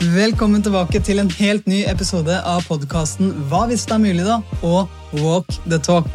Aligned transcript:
Velkommen 0.00 0.62
tilbake 0.64 0.96
til 1.04 1.18
en 1.20 1.28
helt 1.36 1.66
ny 1.68 1.82
episode 1.84 2.32
av 2.48 2.62
podkasten 2.64 3.34
Hva 3.50 3.66
hvis 3.68 3.82
det 3.84 3.92
er 3.92 4.00
mulig, 4.00 4.22
da? 4.24 4.38
og 4.64 4.88
Walk 5.20 5.50
the 5.66 5.76
talk. 5.76 6.08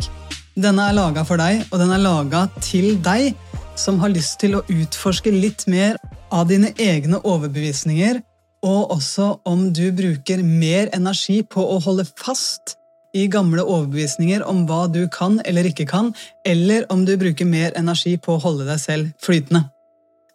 Denne 0.57 0.87
er 0.89 0.95
laga 0.97 1.21
for 1.21 1.37
deg, 1.37 1.61
og 1.69 1.77
den 1.77 1.93
er 1.93 2.01
laga 2.01 2.47
til 2.65 2.95
deg 3.05 3.35
som 3.77 3.99
har 4.01 4.09
lyst 4.09 4.39
til 4.41 4.57
å 4.57 4.63
utforske 4.73 5.29
litt 5.29 5.67
mer 5.69 5.99
av 6.33 6.47
dine 6.49 6.71
egne 6.81 7.19
overbevisninger, 7.21 8.23
og 8.65 8.95
også 8.97 9.29
om 9.45 9.67
du 9.69 9.91
bruker 9.93 10.41
mer 10.41 10.89
energi 10.97 11.43
på 11.45 11.61
å 11.61 11.77
holde 11.85 12.07
fast 12.09 12.79
i 13.13 13.27
gamle 13.29 13.61
overbevisninger 13.61 14.41
om 14.49 14.65
hva 14.65 14.87
du 14.89 15.03
kan 15.13 15.37
eller 15.45 15.69
ikke 15.69 15.85
kan, 15.93 16.09
eller 16.41 16.89
om 16.89 17.05
du 17.05 17.13
bruker 17.21 17.45
mer 17.45 17.77
energi 17.77 18.17
på 18.17 18.33
å 18.33 18.45
holde 18.49 18.65
deg 18.65 18.81
selv 18.81 19.13
flytende. 19.21 19.67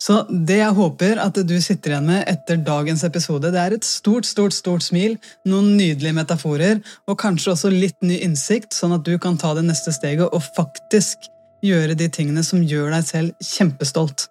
Så 0.01 0.23
det 0.31 0.63
jeg 0.63 0.77
håper 0.79 1.21
at 1.21 1.37
du 1.45 1.57
sitter 1.61 1.93
igjen 1.93 2.09
med 2.09 2.25
etter 2.31 2.63
dagens 2.65 3.05
episode, 3.05 3.51
det 3.53 3.61
er 3.61 3.77
et 3.77 3.85
stort, 3.85 4.25
stort, 4.25 4.57
stort 4.57 4.85
smil, 4.87 5.19
noen 5.45 5.75
nydelige 5.77 6.17
metaforer 6.17 6.81
og 7.05 7.19
kanskje 7.21 7.53
også 7.53 7.73
litt 7.75 7.99
ny 8.01 8.17
innsikt, 8.25 8.73
sånn 8.73 8.97
at 8.97 9.05
du 9.05 9.19
kan 9.21 9.37
ta 9.41 9.53
det 9.59 9.67
neste 9.69 9.93
steget 9.93 10.33
og 10.33 10.45
faktisk 10.57 11.29
gjøre 11.65 11.99
de 12.01 12.09
tingene 12.09 12.45
som 12.47 12.65
gjør 12.65 12.95
deg 12.97 13.09
selv 13.11 13.51
kjempestolt. 13.53 14.31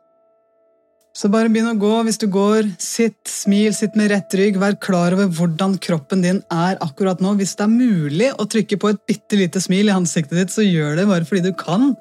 Så 1.20 1.28
bare 1.30 1.50
begynn 1.52 1.72
å 1.72 1.78
gå 1.78 1.94
hvis 2.08 2.20
du 2.22 2.28
går. 2.32 2.68
Sitt, 2.80 3.20
smil, 3.28 3.74
sitt 3.76 3.98
med 4.00 4.12
rett 4.14 4.34
rygg. 4.40 4.60
Vær 4.62 4.78
klar 4.80 5.16
over 5.18 5.28
hvordan 5.36 5.76
kroppen 5.82 6.22
din 6.24 6.40
er 6.54 6.78
akkurat 6.86 7.20
nå. 7.20 7.34
Hvis 7.40 7.58
det 7.60 7.66
er 7.66 7.74
mulig 7.74 8.30
å 8.38 8.46
trykke 8.48 8.78
på 8.80 8.94
et 8.94 9.02
bitte 9.10 9.40
lite 9.40 9.62
smil 9.62 9.90
i 9.90 9.96
ansiktet 9.96 10.38
ditt, 10.38 10.54
så 10.54 10.64
gjør 10.64 11.02
det 11.02 11.10
bare 11.10 11.28
fordi 11.28 11.50
du 11.50 11.58
kan. 11.60 11.92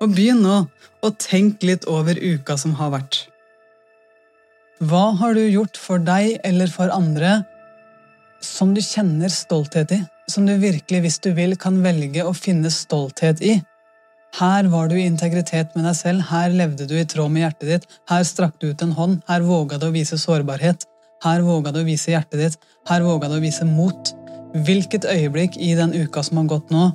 Og 0.00 0.14
begynn 0.14 0.42
nå 0.44 0.62
og 1.00 1.18
tenk 1.22 1.64
litt 1.64 1.86
over 1.88 2.18
uka 2.18 2.56
som 2.60 2.76
har 2.80 2.92
vært. 2.94 3.24
Hva 4.80 5.10
har 5.20 5.36
du 5.36 5.42
gjort 5.44 5.76
for 5.76 6.00
deg 6.00 6.38
eller 6.44 6.70
for 6.72 6.92
andre 6.92 7.42
som 8.40 8.72
du 8.72 8.80
kjenner 8.80 9.28
stolthet 9.32 9.92
i? 9.92 10.00
Som 10.30 10.46
du 10.46 10.54
virkelig, 10.62 11.00
hvis 11.04 11.18
du 11.20 11.32
vil, 11.36 11.56
kan 11.60 11.82
velge 11.84 12.24
å 12.24 12.32
finne 12.36 12.70
stolthet 12.72 13.42
i? 13.44 13.58
Her 14.38 14.68
var 14.70 14.88
du 14.88 14.94
i 14.94 15.04
integritet 15.08 15.74
med 15.74 15.84
deg 15.88 15.96
selv, 15.98 16.22
her 16.30 16.54
levde 16.54 16.86
du 16.86 16.94
i 16.96 17.04
tråd 17.08 17.32
med 17.34 17.42
hjertet 17.44 17.68
ditt, 17.72 17.86
her 18.08 18.22
strakk 18.24 18.60
du 18.62 18.70
ut 18.70 18.84
en 18.86 18.94
hånd, 18.94 19.18
her 19.28 19.42
våga 19.42 19.80
du 19.80 19.88
å 19.88 19.94
vise 19.94 20.16
sårbarhet, 20.22 20.86
her 21.24 21.42
våga 21.44 21.74
du 21.74 21.80
å 21.82 21.88
vise 21.88 22.14
hjertet 22.14 22.38
ditt, 22.38 22.58
her 22.88 23.02
våga 23.04 23.28
du 23.28 23.36
å 23.40 23.42
vise 23.42 23.66
mot. 23.66 24.12
Hvilket 24.54 25.04
øyeblikk 25.10 25.58
i 25.58 25.74
den 25.78 25.92
uka 25.98 26.22
som 26.24 26.40
har 26.40 26.48
gått 26.54 26.70
nå, 26.72 26.92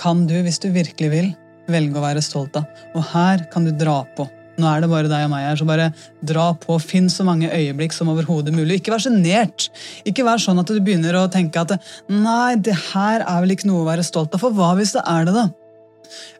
kan 0.00 0.26
du, 0.28 0.36
hvis 0.44 0.60
du 0.62 0.70
virkelig 0.72 1.10
vil, 1.12 1.32
velge 1.72 1.98
å 1.98 2.04
være 2.04 2.22
stolt 2.24 2.58
av. 2.60 2.68
Og 2.94 3.04
her 3.12 3.46
kan 3.52 3.66
du 3.66 3.72
dra 3.74 4.02
på. 4.16 4.28
Nå 4.60 4.68
er 4.68 4.82
det 4.82 4.90
bare 4.90 5.08
deg 5.08 5.24
og 5.24 5.30
meg 5.32 5.46
her, 5.46 5.56
så 5.56 5.66
bare 5.68 5.88
dra 6.26 6.50
på. 6.60 6.76
Finn 6.82 7.08
så 7.12 7.24
mange 7.26 7.48
øyeblikk 7.48 7.94
som 7.96 8.10
overhodet 8.12 8.52
mulig. 8.54 8.80
Ikke 8.80 8.92
vær 8.92 9.04
sjenert. 9.04 9.70
Ikke 10.08 10.26
vær 10.26 10.42
sånn 10.42 10.60
at 10.60 10.68
du 10.68 10.80
begynner 10.84 11.16
å 11.16 11.28
tenke 11.32 11.62
at 11.62 11.78
nei, 12.12 12.58
det 12.60 12.76
her 12.90 13.24
er 13.24 13.40
vel 13.44 13.54
ikke 13.56 13.70
noe 13.70 13.84
å 13.84 13.88
være 13.88 14.04
stolt 14.06 14.36
av. 14.36 14.42
For 14.42 14.56
hva 14.56 14.74
hvis 14.78 14.92
det 14.98 15.06
er 15.08 15.28
det, 15.28 15.36
da? 15.38 15.48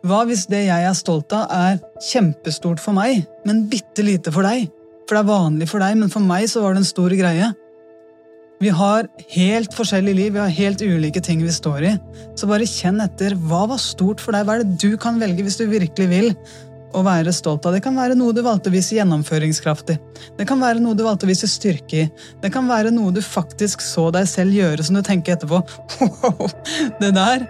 Hva 0.06 0.24
hvis 0.28 0.44
det 0.50 0.64
jeg 0.66 0.86
er 0.90 0.98
stolt 0.98 1.32
av, 1.36 1.46
er 1.54 1.80
kjempestort 2.10 2.82
for 2.82 2.96
meg, 2.96 3.24
men 3.48 3.66
bitte 3.70 4.04
lite 4.04 4.34
for 4.34 4.46
deg? 4.46 4.68
For 5.06 5.16
det 5.16 5.24
er 5.24 5.30
vanlig 5.30 5.70
for 5.70 5.82
deg, 5.82 5.96
men 5.98 6.12
for 6.12 6.24
meg 6.24 6.48
så 6.50 6.62
var 6.64 6.74
det 6.74 6.84
en 6.84 6.90
stor 6.90 7.14
greie. 7.18 7.52
Vi 8.60 8.68
har 8.76 9.06
helt 9.32 9.72
forskjellig 9.72 10.12
liv, 10.12 10.34
vi 10.34 10.40
har 10.42 10.50
helt 10.52 10.82
ulike 10.84 11.20
ting 11.24 11.40
vi 11.40 11.52
står 11.52 11.84
i. 11.88 11.92
Så 12.36 12.44
bare 12.48 12.66
kjenn 12.68 13.00
etter. 13.00 13.32
Hva 13.48 13.62
var 13.70 13.80
stort 13.80 14.20
for 14.20 14.36
deg? 14.36 14.44
Hva 14.44 14.58
er 14.58 14.66
det 14.66 14.76
du 14.82 14.98
kan 15.00 15.16
velge 15.22 15.46
hvis 15.46 15.56
du 15.56 15.64
virkelig 15.70 16.08
vil? 16.10 16.28
Å 16.92 17.04
være 17.06 17.32
stolt 17.32 17.64
av. 17.64 17.72
Det 17.72 17.80
kan 17.86 17.96
være 17.96 18.18
noe 18.18 18.34
du 18.36 18.42
valgte 18.44 18.68
å 18.68 18.74
vise 18.74 18.98
gjennomføringskraftig. 18.98 19.96
Det 20.36 20.48
kan 20.50 20.60
være 20.60 20.82
noe 20.84 20.98
du 20.98 21.06
valgte 21.06 21.24
å 21.24 21.30
vise 21.30 21.48
styrke 21.48 22.02
i. 22.02 22.04
Det 22.42 22.52
kan 22.52 22.68
være 22.68 22.92
noe 22.92 23.14
du 23.16 23.22
faktisk 23.24 23.80
så 23.80 24.10
deg 24.12 24.28
selv 24.28 24.58
gjøre 24.58 24.84
som 24.84 24.98
du 24.98 25.04
tenker 25.08 25.38
etterpå. 25.38 25.62
Det 27.00 27.14
der, 27.16 27.48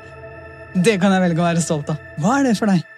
det 0.79 1.01
kan 1.03 1.11
jeg 1.11 1.27
velge 1.27 1.43
å 1.43 1.49
være 1.49 1.65
stolt 1.65 1.91
av. 1.91 1.99
Hva 2.23 2.39
er 2.39 2.53
det 2.53 2.59
for 2.61 2.71
deg? 2.71 2.90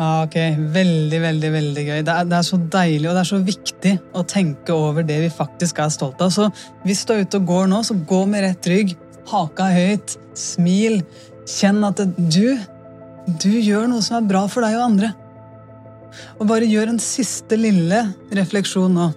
Ah, 0.00 0.22
ok, 0.24 0.36
Veldig, 0.72 1.18
veldig 1.20 1.48
veldig 1.52 1.82
gøy. 1.84 1.98
Det 2.06 2.12
er, 2.14 2.28
det 2.28 2.36
er, 2.38 2.44
så 2.46 2.56
deilig 2.72 3.08
og 3.10 3.16
det 3.18 3.20
er 3.20 3.28
så 3.28 3.38
viktig 3.44 3.90
å 4.16 4.22
tenke 4.24 4.72
over 4.72 5.04
det 5.04 5.18
vi 5.26 5.32
faktisk 5.32 5.82
er 5.82 5.90
stolt 5.92 6.22
av. 6.24 6.30
Så 6.32 6.46
hvis 6.86 7.02
du 7.04 7.12
er 7.12 7.26
ute 7.26 7.40
og 7.40 7.48
går 7.50 7.66
nå, 7.68 7.82
så 7.84 7.98
gå 8.08 8.20
med 8.30 8.46
rett 8.46 8.68
rygg, 8.70 8.94
haka 9.28 9.66
høyt, 9.74 10.14
smil. 10.38 11.02
Kjenn 11.44 11.84
at 11.84 12.00
du, 12.16 12.56
du 13.42 13.52
gjør 13.52 13.90
noe 13.90 14.04
som 14.06 14.22
er 14.22 14.30
bra 14.30 14.46
for 14.48 14.64
deg 14.64 14.78
og 14.78 14.86
andre. 14.86 15.10
Og 16.40 16.48
bare 16.48 16.68
gjør 16.70 16.94
en 16.94 17.02
siste 17.02 17.58
lille 17.60 18.00
refleksjon 18.38 18.96
nå. 18.96 19.10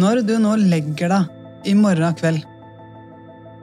Når 0.00 0.22
du 0.24 0.38
nå 0.40 0.54
legger 0.62 1.12
deg 1.12 1.68
i 1.68 1.74
morgen 1.76 2.16
kveld, 2.16 2.46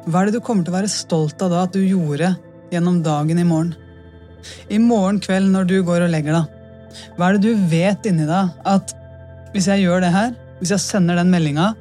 hva 0.08 0.22
er 0.22 0.30
det 0.30 0.38
du 0.38 0.46
kommer 0.46 0.68
til 0.68 0.76
å 0.76 0.78
være 0.78 0.92
stolt 0.92 1.42
av 1.42 1.52
da 1.52 1.64
at 1.66 1.74
du 1.74 1.82
gjorde 1.82 2.36
gjennom 2.70 3.02
dagen 3.04 3.42
i 3.42 3.48
morgen? 3.48 3.74
I 4.70 4.78
morgen 4.80 5.18
kveld 5.24 5.50
når 5.52 5.66
du 5.72 5.76
går 5.88 6.06
og 6.06 6.14
legger 6.14 6.38
deg, 6.38 6.57
hva 7.18 7.30
er 7.30 7.38
det 7.38 7.50
du 7.50 7.68
vet 7.72 8.10
inni 8.10 8.28
deg 8.28 8.54
at 8.68 8.94
hvis 9.54 9.70
jeg 9.72 9.86
gjør 9.86 10.04
det 10.04 10.12
her, 10.14 10.34
hvis 10.60 10.74
jeg 10.74 10.84
sender 10.84 11.20
den 11.20 11.30
meldinga, 11.32 11.72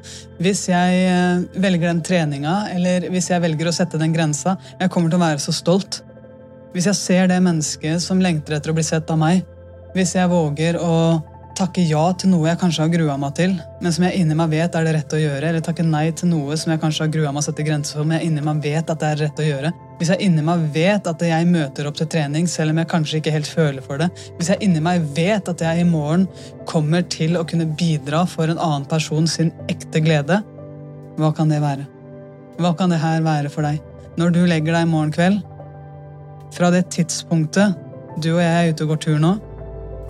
hvis 0.43 0.67
jeg 0.69 1.05
eh, 1.09 1.45
velger 1.61 1.91
den 1.91 2.03
treninga, 2.05 2.57
eller 2.75 3.09
hvis 3.13 3.31
jeg 3.33 3.43
velger 3.45 3.71
å 3.71 3.75
sette 3.75 4.01
den 4.01 4.15
grensa, 4.15 4.57
jeg 4.81 4.93
kommer 4.93 5.13
til 5.13 5.21
å 5.21 5.25
være 5.25 5.43
så 5.43 5.55
stolt. 5.57 6.03
Hvis 6.75 6.89
jeg 6.91 6.99
ser 6.99 7.31
det 7.31 7.41
mennesket 7.45 8.03
som 8.05 8.21
lengter 8.21 8.59
etter 8.59 8.73
å 8.73 8.77
bli 8.77 8.85
sett 8.85 9.09
av 9.13 9.21
meg, 9.21 9.45
hvis 9.97 10.13
jeg 10.19 10.29
våger 10.29 10.77
å 10.81 10.93
takke 11.57 11.83
ja 11.89 12.03
til 12.19 12.31
noe 12.33 12.51
jeg 12.51 12.59
kanskje 12.61 12.85
har 12.85 12.91
grua 12.93 13.15
meg 13.21 13.33
til, 13.39 13.55
men 13.81 13.95
som 13.95 14.05
jeg 14.05 14.21
inni 14.21 14.37
meg 14.37 14.51
vet 14.53 14.75
er 14.77 14.85
det 14.87 14.93
rett 14.97 15.15
å 15.17 15.21
gjøre, 15.21 15.49
eller 15.49 15.65
takke 15.65 15.87
nei 15.87 16.05
til 16.17 16.29
noe 16.31 16.57
som 16.61 16.73
jeg 16.73 16.83
kanskje 16.83 17.07
har 17.07 17.13
grua 17.15 17.33
meg 17.33 17.41
å 17.41 17.47
sette 17.47 17.65
grenser 17.67 17.99
for, 17.99 18.09
men 18.09 18.21
jeg 18.21 18.29
inni 18.29 18.45
meg 18.45 18.61
vet 18.65 18.93
at 18.93 19.01
det 19.01 19.09
er 19.09 19.23
rett 19.25 19.41
å 19.41 19.47
gjøre. 19.47 19.73
Hvis 19.97 20.11
jeg 20.13 20.29
inni 20.29 20.45
meg 20.45 20.67
vet 20.75 21.09
at 21.09 21.25
jeg 21.25 21.49
møter 21.49 21.89
opp 21.89 21.97
til 21.97 22.11
trening, 22.13 22.49
selv 22.51 22.75
om 22.75 22.81
jeg 22.83 22.91
kanskje 22.91 23.21
ikke 23.23 23.33
helt 23.33 23.49
føler 23.49 23.87
for 23.87 24.03
det, 24.03 24.11
hvis 24.37 24.53
jeg 24.53 24.63
inni 24.67 24.85
meg 24.85 25.09
vet 25.17 25.49
at 25.53 25.65
jeg 25.65 25.81
i 25.81 25.89
morgen 25.89 26.29
kommer 26.69 27.07
til 27.17 27.41
å 27.41 27.47
kunne 27.49 27.69
bidra 27.81 28.27
for 28.29 28.53
en 28.53 28.61
annen 28.61 28.87
person 28.91 29.29
sin 29.31 29.53
ekte 29.73 30.05
glede, 30.05 30.43
hva 31.17 31.33
kan 31.33 31.49
det 31.53 31.63
være? 31.65 31.89
Hva 32.61 32.77
kan 32.77 32.93
det 32.93 33.01
her 33.01 33.25
være 33.25 33.53
for 33.53 33.65
deg? 33.65 33.81
Når 34.21 34.37
du 34.37 34.43
legger 34.49 34.77
deg 34.77 34.85
i 34.85 34.93
morgen 34.93 35.13
kveld, 35.17 35.41
fra 36.57 36.69
det 36.73 36.87
tidspunktet 36.93 37.75
du 38.23 38.31
og 38.35 38.41
jeg 38.41 38.53
er 38.53 38.73
ute 38.73 38.85
og 38.85 38.95
går 38.95 39.01
tur 39.05 39.19
nå, 39.21 39.37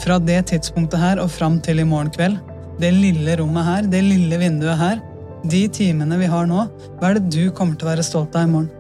fra 0.02 0.18
det 0.22 0.42
tidspunktet 0.52 1.00
her 1.00 1.20
og 1.22 1.30
fram 1.32 1.60
til 1.64 1.80
i 1.82 1.86
morgen 1.88 2.12
kveld, 2.14 2.38
det 2.80 2.92
lille 2.92 3.36
rommet 3.40 3.64
her, 3.66 3.86
det 3.90 4.02
lille 4.04 4.38
vinduet 4.40 4.78
her, 4.80 5.00
de 5.46 5.62
timene 5.72 6.18
vi 6.20 6.28
har 6.30 6.48
nå, 6.48 6.66
hva 6.98 7.10
er 7.10 7.20
det 7.20 7.30
du 7.32 7.54
kommer 7.54 7.78
til 7.78 7.88
å 7.88 7.92
være 7.94 8.06
stolt 8.06 8.36
av 8.36 8.48
i 8.48 8.52
morgen? 8.52 8.70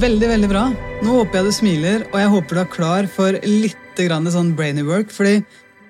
Veldig, 0.00 0.28
veldig 0.30 0.48
bra. 0.48 0.62
Nå 1.04 1.12
håper 1.12 1.36
jeg 1.36 1.44
du 1.44 1.52
smiler, 1.52 2.04
og 2.08 2.14
jeg 2.16 2.28
håper 2.32 2.56
du 2.56 2.60
er 2.62 2.68
klar 2.72 3.08
for 3.12 3.36
litt 3.44 3.98
sånn 4.32 4.54
brainy 4.56 4.80
work. 4.80 5.10
fordi 5.12 5.42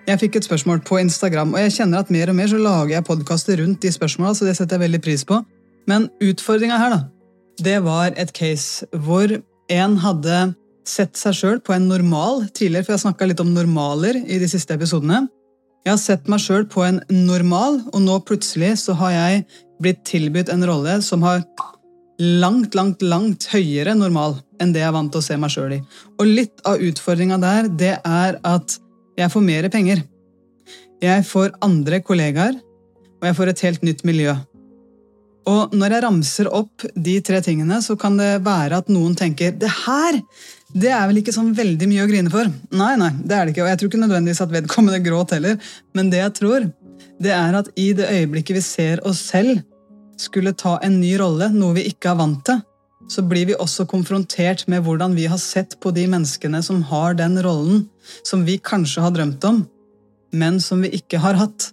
jeg 0.08 0.18
fikk 0.18 0.36
et 0.36 0.46
spørsmål 0.48 0.80
på 0.82 0.98
Instagram, 0.98 1.52
og 1.54 1.60
jeg 1.60 1.76
kjenner 1.76 2.02
at 2.02 2.10
mer 2.10 2.32
og 2.32 2.34
mer 2.34 2.48
så 2.50 2.58
lager 2.58 2.90
jeg 2.96 3.06
podkaster 3.06 3.62
rundt 3.62 3.80
de 3.80 3.92
spørsmåla, 3.94 4.34
så 4.34 4.48
det 4.48 4.56
setter 4.56 4.74
jeg 4.74 4.82
veldig 4.88 5.00
pris 5.04 5.22
på. 5.22 5.38
Men 5.86 6.08
utfordringa 6.18 6.80
her, 6.82 6.90
da, 6.90 7.00
det 7.62 7.76
var 7.86 8.10
et 8.18 8.32
case 8.34 8.88
hvor 8.90 9.30
en 9.70 9.96
hadde 10.02 10.54
sett 10.82 11.14
seg 11.14 11.36
sjøl 11.38 11.60
på 11.62 11.76
en 11.76 11.86
normal 11.86 12.48
tidligere, 12.50 12.88
for 12.88 12.96
jeg 12.96 13.04
snakka 13.06 13.30
litt 13.30 13.46
om 13.46 13.54
normaler 13.54 14.24
i 14.26 14.42
de 14.42 14.50
siste 14.50 14.74
episodene. 14.74 15.28
Jeg 15.86 15.94
har 15.94 16.02
sett 16.02 16.26
meg 16.26 16.42
sjøl 16.42 16.66
på 16.66 16.82
en 16.82 16.98
normal, 17.14 17.84
og 17.94 18.02
nå 18.02 18.18
plutselig 18.26 18.80
så 18.88 18.98
har 19.04 19.14
jeg 19.14 19.44
blitt 19.78 20.02
tilbudt 20.02 20.50
en 20.50 20.66
rolle 20.66 20.98
som 20.98 21.22
har 21.22 21.44
langt, 22.20 22.76
langt, 22.76 23.02
langt 23.02 23.48
høyere 23.52 23.94
normal 23.96 24.36
enn 24.60 24.74
det 24.74 24.82
jeg 24.82 24.90
er 24.90 24.96
vant 24.96 25.12
til 25.12 25.22
å 25.22 25.24
se 25.24 25.38
meg 25.40 25.52
sjøl 25.52 25.78
i. 25.78 25.80
Og 26.20 26.28
litt 26.28 26.62
av 26.68 26.82
utfordringa 26.84 27.40
der, 27.40 27.68
det 27.68 27.96
er 27.98 28.40
at 28.44 28.78
Jeg 29.18 29.28
får 29.28 29.42
mer 29.44 29.66
penger. 29.68 29.98
Jeg 31.02 31.24
får 31.28 31.50
andre 31.60 31.98
kollegaer, 32.00 32.54
og 33.20 33.26
jeg 33.26 33.36
får 33.36 33.50
et 33.50 33.62
helt 33.66 33.82
nytt 33.84 34.04
miljø. 34.06 34.32
Og 35.50 35.74
når 35.76 35.92
jeg 35.92 36.04
ramser 36.04 36.48
opp 36.48 36.86
de 36.94 37.18
tre 37.20 37.40
tingene, 37.44 37.82
så 37.84 37.98
kan 38.00 38.16
det 38.16 38.38
være 38.46 38.78
at 38.80 38.88
noen 38.88 39.16
tenker 39.18 39.52
det 39.52 39.68
her 39.82 40.20
det 40.70 40.92
er 40.94 41.08
vel 41.10 41.18
ikke 41.18 41.34
sånn 41.34 41.50
veldig 41.56 41.88
mye 41.90 42.04
å 42.04 42.08
grine 42.08 42.30
for. 42.30 42.46
Nei, 42.70 42.92
nei, 43.00 43.10
det 43.18 43.34
er 43.34 43.44
det 43.44 43.54
ikke. 43.54 43.64
Og 43.64 43.72
jeg 43.72 43.80
tror 43.80 43.90
ikke 43.90 44.02
nødvendigvis 44.04 44.42
at 44.44 44.52
vedkommende 44.54 45.02
gråt 45.02 45.34
heller. 45.34 45.72
Men 45.98 46.12
det 46.12 46.20
jeg 46.22 46.34
tror, 46.38 46.68
det 47.20 47.32
er 47.34 47.58
at 47.58 47.70
i 47.74 47.90
det 47.96 48.06
øyeblikket 48.06 48.60
vi 48.60 48.62
ser 48.64 49.02
oss 49.08 49.24
selv 49.32 49.64
skulle 50.20 50.52
ta 50.56 50.76
en 50.84 51.00
ny 51.00 51.14
rolle, 51.20 51.48
noe 51.54 51.78
vi 51.78 51.88
ikke 51.90 52.12
er 52.12 52.20
vant 52.20 52.42
til, 52.46 52.60
så 53.10 53.24
blir 53.26 53.48
vi 53.48 53.56
også 53.58 53.86
konfrontert 53.90 54.66
med 54.70 54.84
hvordan 54.86 55.16
vi 55.16 55.26
har 55.30 55.40
sett 55.40 55.76
på 55.82 55.90
de 55.96 56.04
menneskene 56.10 56.60
som 56.62 56.82
har 56.90 57.16
den 57.18 57.40
rollen 57.42 57.86
som 58.26 58.44
vi 58.46 58.58
kanskje 58.62 59.02
har 59.02 59.14
drømt 59.16 59.44
om, 59.48 59.64
men 60.30 60.60
som 60.62 60.84
vi 60.84 60.92
ikke 61.00 61.18
har 61.22 61.38
hatt. 61.40 61.72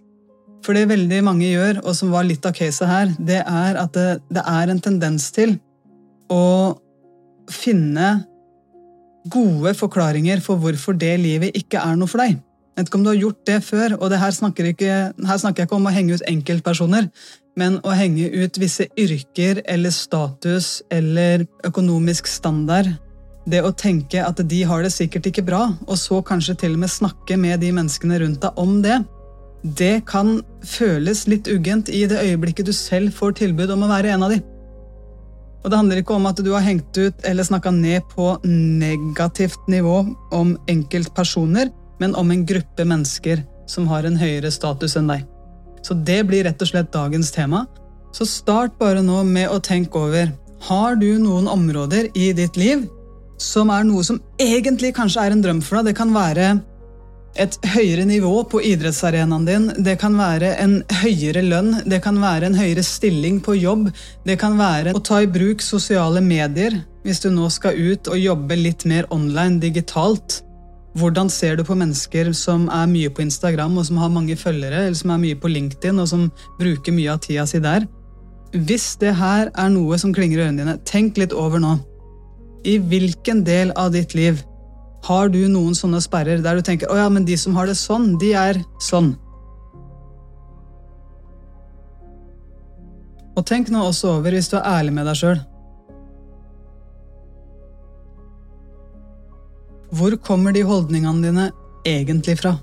For 0.65 0.73
det 0.73 0.87
veldig 0.89 1.19
mange 1.23 1.51
gjør, 1.51 1.83
og 1.83 1.93
som 1.95 2.09
var 2.11 2.25
litt 2.27 2.45
av 2.47 2.55
caset 2.57 2.89
her, 2.89 3.13
det 3.19 3.43
er 3.43 3.77
at 3.79 3.93
det, 3.95 4.07
det 4.33 4.43
er 4.43 4.73
en 4.73 4.81
tendens 4.83 5.29
til 5.35 5.55
å 6.33 6.75
finne 7.51 8.09
gode 9.31 9.73
forklaringer 9.77 10.41
for 10.43 10.59
hvorfor 10.59 10.97
det 10.97 11.13
livet 11.21 11.55
ikke 11.59 11.79
er 11.83 11.99
noe 11.99 12.09
for 12.09 12.23
deg. 12.23 12.39
Jeg 12.77 12.83
vet 12.83 12.89
ikke 12.91 12.97
om 12.99 13.05
du 13.07 13.09
har 13.09 13.17
gjort 13.17 13.39
det 13.49 13.57
før, 13.65 13.93
og 13.97 14.11
det 14.13 14.19
her 14.21 14.33
snakker, 14.35 14.69
ikke, 14.69 14.95
her 15.25 15.37
snakker 15.41 15.63
jeg 15.63 15.65
ikke 15.65 15.77
om 15.79 15.87
å 15.89 15.93
henge 15.95 16.13
ut 16.13 16.25
enkeltpersoner, 16.29 17.07
men 17.57 17.79
å 17.81 17.95
henge 17.97 18.27
ut 18.37 18.59
visse 18.61 18.85
yrker 19.01 19.63
eller 19.65 19.89
status 19.89 20.83
eller 20.93 21.47
økonomisk 21.65 22.29
standard. 22.29 22.91
Det 23.49 23.63
å 23.65 23.73
tenke 23.73 24.21
at 24.21 24.43
de 24.45 24.61
har 24.69 24.85
det 24.85 24.93
sikkert 24.93 25.31
ikke 25.31 25.47
bra, 25.47 25.63
og 25.87 25.97
så 25.97 26.21
kanskje 26.21 26.53
til 26.61 26.77
og 26.77 26.83
med 26.83 26.93
snakke 26.93 27.39
med 27.41 27.63
de 27.65 27.73
menneskene 27.73 28.21
rundt 28.21 28.45
deg 28.45 28.61
om 28.61 28.77
det 28.85 28.99
det 29.63 30.05
kan 30.05 30.37
føles 30.61 31.25
litt 31.27 31.49
uggent 31.49 31.89
i 31.89 32.05
det 32.07 32.21
øyeblikket 32.21 32.69
du 32.69 32.73
selv 32.75 33.15
får 33.17 33.39
tilbud 33.41 33.73
om 33.73 33.87
å 33.87 33.89
være 33.89 34.13
en 34.13 34.27
av 34.27 34.35
de. 34.35 34.37
Og 35.63 35.71
Det 35.71 35.79
handler 35.81 35.99
ikke 35.99 36.15
om 36.15 36.29
at 36.29 36.37
du 36.45 36.51
har 36.53 36.63
hengt 36.63 36.97
ut 36.97 37.25
eller 37.25 37.43
snakka 37.43 37.73
ned 37.73 38.05
på 38.13 38.37
negativt 38.45 39.65
nivå 39.67 40.05
om 40.31 40.53
enkeltpersoner, 40.69 41.73
men 41.99 42.15
om 42.15 42.31
en 42.31 42.45
gruppe 42.45 42.85
mennesker 42.85 43.43
som 43.67 43.87
har 43.91 44.07
en 44.07 44.17
høyere 44.19 44.51
status 44.53 44.95
enn 44.99 45.09
deg. 45.11 45.25
Så 45.81 45.95
det 46.07 46.23
blir 46.27 46.47
rett 46.47 46.61
og 46.61 46.69
slett 46.69 46.93
dagens 46.93 47.31
tema. 47.35 47.65
Så 48.15 48.25
start 48.25 48.77
bare 48.79 49.03
nå 49.05 49.21
med 49.27 49.49
å 49.51 49.59
tenke 49.63 49.99
over 49.99 50.31
har 50.67 50.95
du 50.97 51.09
noen 51.21 51.47
områder 51.47 52.09
i 52.17 52.31
ditt 52.33 52.57
liv 52.57 52.87
som 53.37 53.69
er 53.69 53.85
noe 53.85 54.01
som 54.03 54.17
egentlig 54.41 54.95
kanskje 54.97 55.27
er 55.27 55.35
en 55.35 55.43
drøm 55.43 55.61
for 55.61 55.79
deg. 55.79 55.91
Det 55.91 55.99
kan 55.99 56.13
være 56.15 56.47
et 57.37 57.57
høyere 57.69 58.05
nivå 58.09 58.31
på 58.49 58.61
idrettsarenaen 58.65 59.45
din. 59.45 59.67
Det 59.85 59.97
kan 60.01 60.17
være 60.17 60.55
en 60.63 60.79
høyere 61.03 61.43
lønn, 61.45 61.75
det 61.85 62.01
kan 62.05 62.17
være 62.21 62.49
en 62.49 62.57
høyere 62.57 62.83
stilling 62.85 63.39
på 63.45 63.57
jobb. 63.59 63.91
Det 64.25 64.39
kan 64.41 64.57
være 64.57 64.95
å 64.97 65.03
ta 65.05 65.21
i 65.21 65.29
bruk 65.29 65.61
sosiale 65.65 66.23
medier 66.25 66.81
hvis 67.05 67.21
du 67.23 67.29
nå 67.31 67.47
skal 67.53 67.77
ut 67.77 68.09
og 68.11 68.19
jobbe 68.19 68.57
litt 68.59 68.83
mer 68.89 69.05
online, 69.13 69.61
digitalt. 69.63 70.41
Hvordan 70.97 71.29
ser 71.29 71.57
du 71.57 71.63
på 71.67 71.75
mennesker 71.77 72.31
som 72.33 72.65
er 72.73 72.87
mye 72.89 73.09
på 73.13 73.21
Instagram 73.21 73.75
og 73.77 73.85
som 73.85 73.99
har 74.01 74.09
mange 74.09 74.37
følgere, 74.39 74.87
eller 74.87 74.97
som 74.97 75.11
er 75.13 75.21
mye 75.21 75.37
på 75.37 75.51
LinkedIn 75.51 76.01
og 76.01 76.07
som 76.09 76.23
bruker 76.57 76.95
mye 76.95 77.11
av 77.13 77.21
tida 77.21 77.45
si 77.45 77.61
der? 77.61 77.85
Hvis 78.55 78.95
det 79.01 79.13
her 79.19 79.51
er 79.51 79.69
noe 79.69 79.99
som 80.01 80.13
klinger 80.15 80.39
i 80.39 80.45
ørene 80.47 80.63
dine, 80.63 80.77
tenk 80.87 81.19
litt 81.21 81.35
over 81.37 81.61
nå. 81.61 81.75
I 82.65 82.79
hvilken 82.81 83.43
del 83.45 83.73
av 83.77 83.91
ditt 83.93 84.15
liv 84.17 84.41
har 85.05 85.29
du 85.29 85.43
noen 85.51 85.75
sånne 85.77 86.01
sperrer 86.01 86.41
der 86.41 86.57
du 86.57 86.65
tenker 86.65 86.89
å 86.89 86.97
ja, 86.97 87.09
men 87.13 87.27
de 87.27 87.37
som 87.37 87.53
har 87.55 87.69
det 87.69 87.77
sånn, 87.77 88.15
de 88.21 88.33
er 88.33 88.57
sånn? 88.81 89.13
Og 93.37 93.45
tenk 93.45 93.69
nå 93.69 93.85
også 93.85 94.15
over, 94.17 94.33
hvis 94.33 94.49
du 94.49 94.57
er 94.57 94.65
ærlig 94.79 94.97
med 94.97 95.05
deg 95.05 95.19
sjøl 95.19 95.37
Hvor 99.91 100.15
kommer 100.19 100.51
de 100.51 100.65
holdningene 100.67 101.23
dine 101.23 101.51
egentlig 101.87 102.37
fra? 102.41 102.57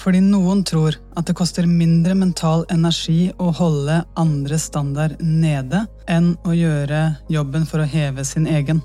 Fordi 0.00 0.22
noen 0.24 0.62
tror 0.66 0.96
at 1.18 1.28
det 1.28 1.36
koster 1.38 1.68
mindre 1.68 2.14
mental 2.18 2.64
energi 2.72 3.30
å 3.38 3.50
holde 3.54 4.00
andres 4.18 4.66
standard 4.70 5.20
nede 5.20 5.84
enn 6.10 6.32
å 6.48 6.56
gjøre 6.56 7.02
jobben 7.30 7.68
for 7.68 7.84
å 7.84 7.88
heve 7.88 8.24
sin 8.26 8.48
egen. 8.50 8.80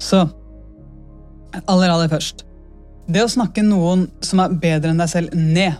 Så 0.00 0.28
Aller, 1.66 1.90
aller 1.90 2.06
først. 2.06 2.44
Det 3.10 3.24
å 3.24 3.30
snakke 3.30 3.64
noen 3.66 4.04
som 4.22 4.38
er 4.38 4.52
bedre 4.62 4.92
enn 4.92 5.00
deg 5.00 5.10
selv, 5.10 5.32
ned. 5.34 5.74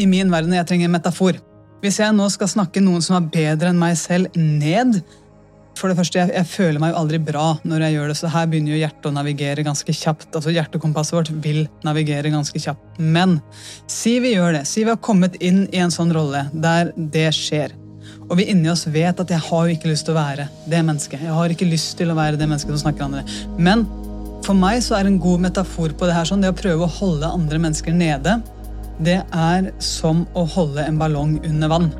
I 0.00 0.06
min 0.08 0.30
verden, 0.32 0.54
jeg 0.56 0.64
trenger 0.70 0.88
en 0.88 0.94
metafor. 0.94 1.36
Hvis 1.82 1.98
jeg 2.00 2.14
nå 2.16 2.28
skal 2.32 2.48
snakke 2.48 2.80
noen 2.80 3.02
som 3.04 3.18
er 3.18 3.26
bedre 3.34 3.72
enn 3.72 3.80
meg 3.80 3.98
selv, 4.00 4.32
ned 4.38 5.02
For 5.82 5.90
det 5.90 5.98
første, 5.98 6.20
jeg, 6.20 6.30
jeg 6.30 6.46
føler 6.46 6.78
meg 6.78 6.92
jo 6.92 6.98
aldri 7.00 7.18
bra 7.18 7.46
når 7.66 7.82
jeg 7.82 7.94
gjør 7.96 8.10
det, 8.12 8.14
så 8.20 8.28
her 8.30 8.44
begynner 8.46 8.70
jo 8.70 8.82
hjertet 8.84 9.08
å 9.08 9.14
navigere 9.16 9.64
ganske 9.66 9.94
kjapt. 9.98 10.28
Altså 10.30 10.52
Hjertekompasset 10.54 11.16
vårt 11.16 11.30
vil 11.42 11.64
navigere 11.82 12.30
ganske 12.30 12.62
kjapt. 12.62 13.00
Men 13.02 13.40
si 13.90 14.12
vi 14.22 14.36
gjør 14.36 14.60
det. 14.60 14.62
Si 14.70 14.84
vi 14.84 14.92
har 14.92 15.00
kommet 15.02 15.40
inn 15.42 15.64
i 15.74 15.80
en 15.82 15.90
sånn 15.90 16.14
rolle 16.14 16.44
der 16.54 16.92
det 16.94 17.32
skjer. 17.34 17.74
Og 18.28 18.36
vi 18.38 18.46
inni 18.52 18.70
oss 18.70 18.86
vet 18.86 19.18
at 19.18 19.34
jeg 19.34 19.42
har 19.48 19.66
jo 19.66 19.74
ikke 19.74 19.90
lyst 19.90 20.06
til 20.06 20.14
å 20.14 20.20
være 20.20 20.46
det 20.70 20.86
mennesket. 20.86 21.26
Jeg 21.26 21.34
har 21.34 21.56
ikke 21.56 21.66
lyst 21.66 21.96
til 21.98 22.14
å 22.14 22.18
være 22.20 22.38
det 22.38 22.46
mennesket 22.46 22.76
som 22.76 22.84
snakker 22.84 23.08
andre. 23.08 23.26
Men 23.58 23.82
for 24.46 24.54
meg 24.58 24.84
så 24.86 25.00
er 25.00 25.10
en 25.10 25.18
god 25.22 25.42
metafor 25.48 25.98
på 25.98 26.06
det 26.06 26.14
her 26.14 26.30
sånn, 26.30 26.46
det 26.46 26.54
å 26.54 26.60
prøve 26.62 26.86
å 26.86 26.94
holde 27.00 27.26
andre 27.26 27.58
mennesker 27.66 27.94
nede, 27.94 28.38
det 29.02 29.18
er 29.34 29.72
som 29.82 30.28
å 30.38 30.46
holde 30.46 30.86
en 30.86 30.98
ballong 31.00 31.40
under 31.48 31.74
vann. 31.74 31.90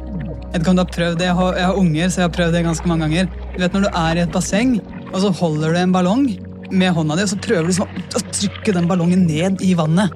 Jeg 0.53 0.61
vet 0.61 0.63
ikke 0.63 0.73
om 0.73 0.79
du 0.79 0.85
har 0.85 0.95
prøvd 0.95 1.19
det, 1.19 1.31
jeg 1.33 1.39
har, 1.39 1.59
jeg 1.59 1.71
har 1.71 1.79
unger, 1.81 2.11
så 2.13 2.21
jeg 2.21 2.29
har 2.29 2.37
prøvd 2.37 2.55
det 2.55 2.69
ganske 2.69 2.91
mange 2.91 3.09
ganger. 3.09 3.42
Du 3.53 3.61
vet 3.61 3.75
Når 3.77 3.85
du 3.85 3.91
er 3.93 4.19
i 4.19 4.25
et 4.25 4.33
basseng, 4.33 4.79
og 5.13 5.19
så 5.21 5.31
holder 5.43 5.75
du 5.75 5.81
en 5.83 5.95
ballong 5.95 6.27
med 6.73 6.95
hånda 6.97 7.19
di, 7.19 7.25
og 7.27 7.33
så 7.33 7.41
prøver 7.45 7.67
du 7.67 7.73
liksom 7.73 7.91
å 8.17 8.23
trykke 8.33 8.75
den 8.79 8.87
ballongen 8.89 9.27
ned 9.29 9.61
i 9.65 9.75
vannet. 9.77 10.15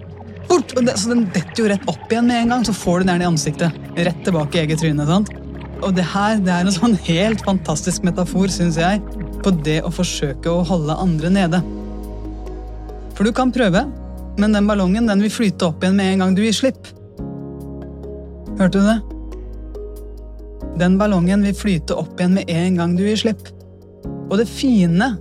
Bort! 0.49 0.73
Så 0.73 1.11
Den 1.11 1.27
detter 1.35 1.63
jo 1.63 1.69
rett 1.69 1.89
opp 1.91 2.07
igjen 2.09 2.31
med 2.31 2.45
en 2.45 2.55
gang, 2.55 2.65
så 2.65 2.73
får 2.77 3.03
du 3.03 3.11
den 3.11 3.25
i 3.25 3.29
ansiktet. 3.29 3.77
Rett 3.97 4.23
tilbake 4.25 4.57
i 4.57 4.63
eget 4.65 4.81
tryne. 4.81 5.07
sant? 5.09 5.33
Og 5.85 5.93
det 5.93 6.07
her 6.09 6.39
det 6.41 6.53
er 6.53 6.65
en 6.65 6.73
sånn 6.73 6.97
helt 7.09 7.43
fantastisk 7.45 8.07
metafor, 8.09 8.49
syns 8.53 8.79
jeg, 8.81 9.03
på 9.45 9.53
det 9.67 9.83
å 9.85 9.93
forsøke 9.93 10.49
å 10.49 10.65
holde 10.65 10.97
andre 10.97 11.33
nede. 11.35 11.61
For 13.17 13.29
du 13.29 13.33
kan 13.37 13.53
prøve, 13.53 13.85
men 14.41 14.57
den 14.57 14.69
ballongen 14.69 15.09
den 15.09 15.25
vil 15.25 15.33
flyte 15.33 15.69
opp 15.69 15.85
igjen 15.85 16.01
med 16.01 16.15
en 16.15 16.25
gang 16.25 16.37
du 16.37 16.43
gir 16.45 16.57
slipp. 16.57 16.89
Hørte 18.57 18.81
du 18.81 18.89
det? 18.89 19.16
Den 20.77 20.99
ballongen 21.01 21.45
vil 21.47 21.57
flyte 21.57 21.97
opp 21.97 22.21
igjen 22.21 22.37
med 22.37 22.51
en 22.53 22.77
gang 22.77 22.97
du 22.97 23.05
gir 23.07 23.17
slipp. 23.21 23.49
Og 24.29 24.37
det 24.41 24.49
fine 24.51 25.15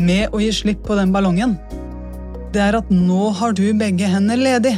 med 0.00 0.34
å 0.34 0.40
gi 0.42 0.50
slipp 0.52 0.82
på 0.86 0.96
den 0.98 1.12
ballongen, 1.14 1.56
det 2.52 2.60
er 2.64 2.78
at 2.80 2.88
nå 2.92 3.30
har 3.38 3.54
du 3.56 3.64
begge 3.78 4.08
hender 4.10 4.40
ledig. 4.40 4.74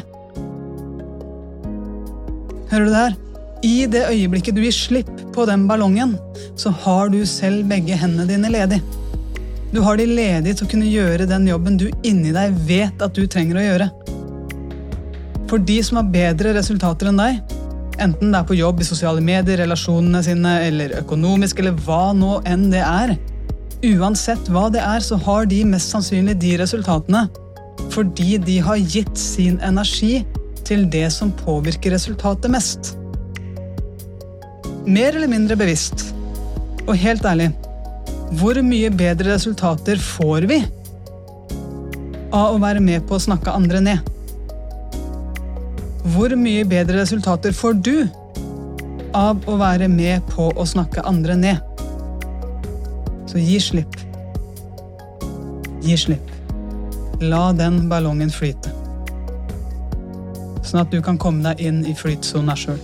Hører 2.72 2.84
du 2.84 2.90
det 2.92 3.02
her? 3.02 3.18
I 3.62 3.76
det 3.86 4.02
øyeblikket 4.10 4.56
du 4.56 4.62
gir 4.64 4.74
slipp 4.74 5.12
på 5.34 5.46
den 5.46 5.68
ballongen, 5.70 6.16
så 6.58 6.72
har 6.84 7.10
du 7.12 7.20
selv 7.26 7.68
begge 7.70 7.96
hendene 7.98 8.26
dine 8.28 8.50
ledig. 8.50 8.80
Du 9.72 9.80
har 9.80 9.96
de 9.96 10.06
ledige 10.06 10.58
til 10.58 10.66
å 10.66 10.70
kunne 10.72 10.90
gjøre 10.90 11.28
den 11.30 11.46
jobben 11.48 11.78
du 11.80 11.86
inni 12.04 12.34
deg 12.34 12.56
vet 12.68 13.02
at 13.02 13.14
du 13.16 13.24
trenger 13.26 13.58
å 13.58 13.66
gjøre. 13.66 13.88
For 15.48 15.62
de 15.62 15.78
som 15.84 16.00
har 16.00 16.10
bedre 16.12 16.54
resultater 16.58 17.08
enn 17.08 17.20
deg, 17.20 17.54
enten 18.02 18.32
det 18.32 18.40
er 18.40 18.48
på 18.48 18.58
jobb, 18.58 18.82
i 18.82 18.86
sosiale 18.86 19.22
medier, 19.24 19.60
relasjonene 19.62 20.22
sine 20.26 20.56
eller 20.66 20.96
økonomisk 21.02 21.62
eller 21.62 21.76
hva 21.86 22.10
nå 22.16 22.40
enn 22.48 22.68
det 22.72 22.82
er, 22.82 23.14
uansett 23.96 24.50
hva 24.52 24.68
det 24.72 24.82
er, 24.82 25.02
så 25.02 25.18
har 25.24 25.48
de 25.50 25.62
mest 25.66 25.94
sannsynlig 25.94 26.36
de 26.42 26.56
resultatene 26.60 27.26
fordi 27.92 28.38
de 28.40 28.56
har 28.62 28.78
gitt 28.78 29.18
sin 29.18 29.58
energi 29.64 30.22
til 30.64 30.86
det 30.90 31.08
som 31.12 31.32
påvirker 31.42 31.92
resultatet 31.92 32.52
mest. 32.52 32.94
Mer 34.86 35.16
eller 35.16 35.30
mindre 35.30 35.58
bevisst. 35.58 36.08
Og 36.86 36.96
helt 36.98 37.26
ærlig, 37.28 37.50
hvor 38.38 38.58
mye 38.64 38.90
bedre 38.90 39.34
resultater 39.34 40.00
får 40.00 40.48
vi 40.50 40.62
av 42.32 42.54
å 42.54 42.62
være 42.62 42.80
med 42.82 43.04
på 43.06 43.18
å 43.18 43.22
snakke 43.22 43.52
andre 43.54 43.82
ned? 43.84 44.12
Hvor 46.02 46.32
mye 46.34 46.64
bedre 46.66 46.98
resultater 46.98 47.54
får 47.54 47.76
du 47.78 47.96
av 49.14 49.44
å 49.46 49.54
være 49.60 49.86
med 49.86 50.24
på 50.32 50.48
å 50.50 50.64
snakke 50.66 51.04
andre 51.06 51.36
ned? 51.38 51.60
Så 53.30 53.38
gi 53.38 53.60
slipp. 53.62 53.94
Gi 55.86 55.94
slipp. 55.96 56.32
La 57.22 57.52
den 57.54 57.84
ballongen 57.92 58.32
flyte. 58.34 58.74
Sånn 60.66 60.82
at 60.82 60.90
du 60.90 60.98
kan 61.06 61.20
komme 61.22 61.44
deg 61.46 61.62
inn 61.62 61.80
i 61.86 61.94
flytsona 61.94 62.58
sjøl. 62.58 62.82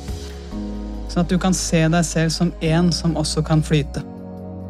Sånn 1.10 1.25
at 1.25 1.32
du 1.32 1.38
kan 1.42 1.56
se 1.56 1.82
deg 1.90 2.06
selv 2.06 2.30
som 2.30 2.54
en 2.62 2.92
som 2.94 3.18
også 3.18 3.42
kan 3.42 3.64
flyte 3.66 4.04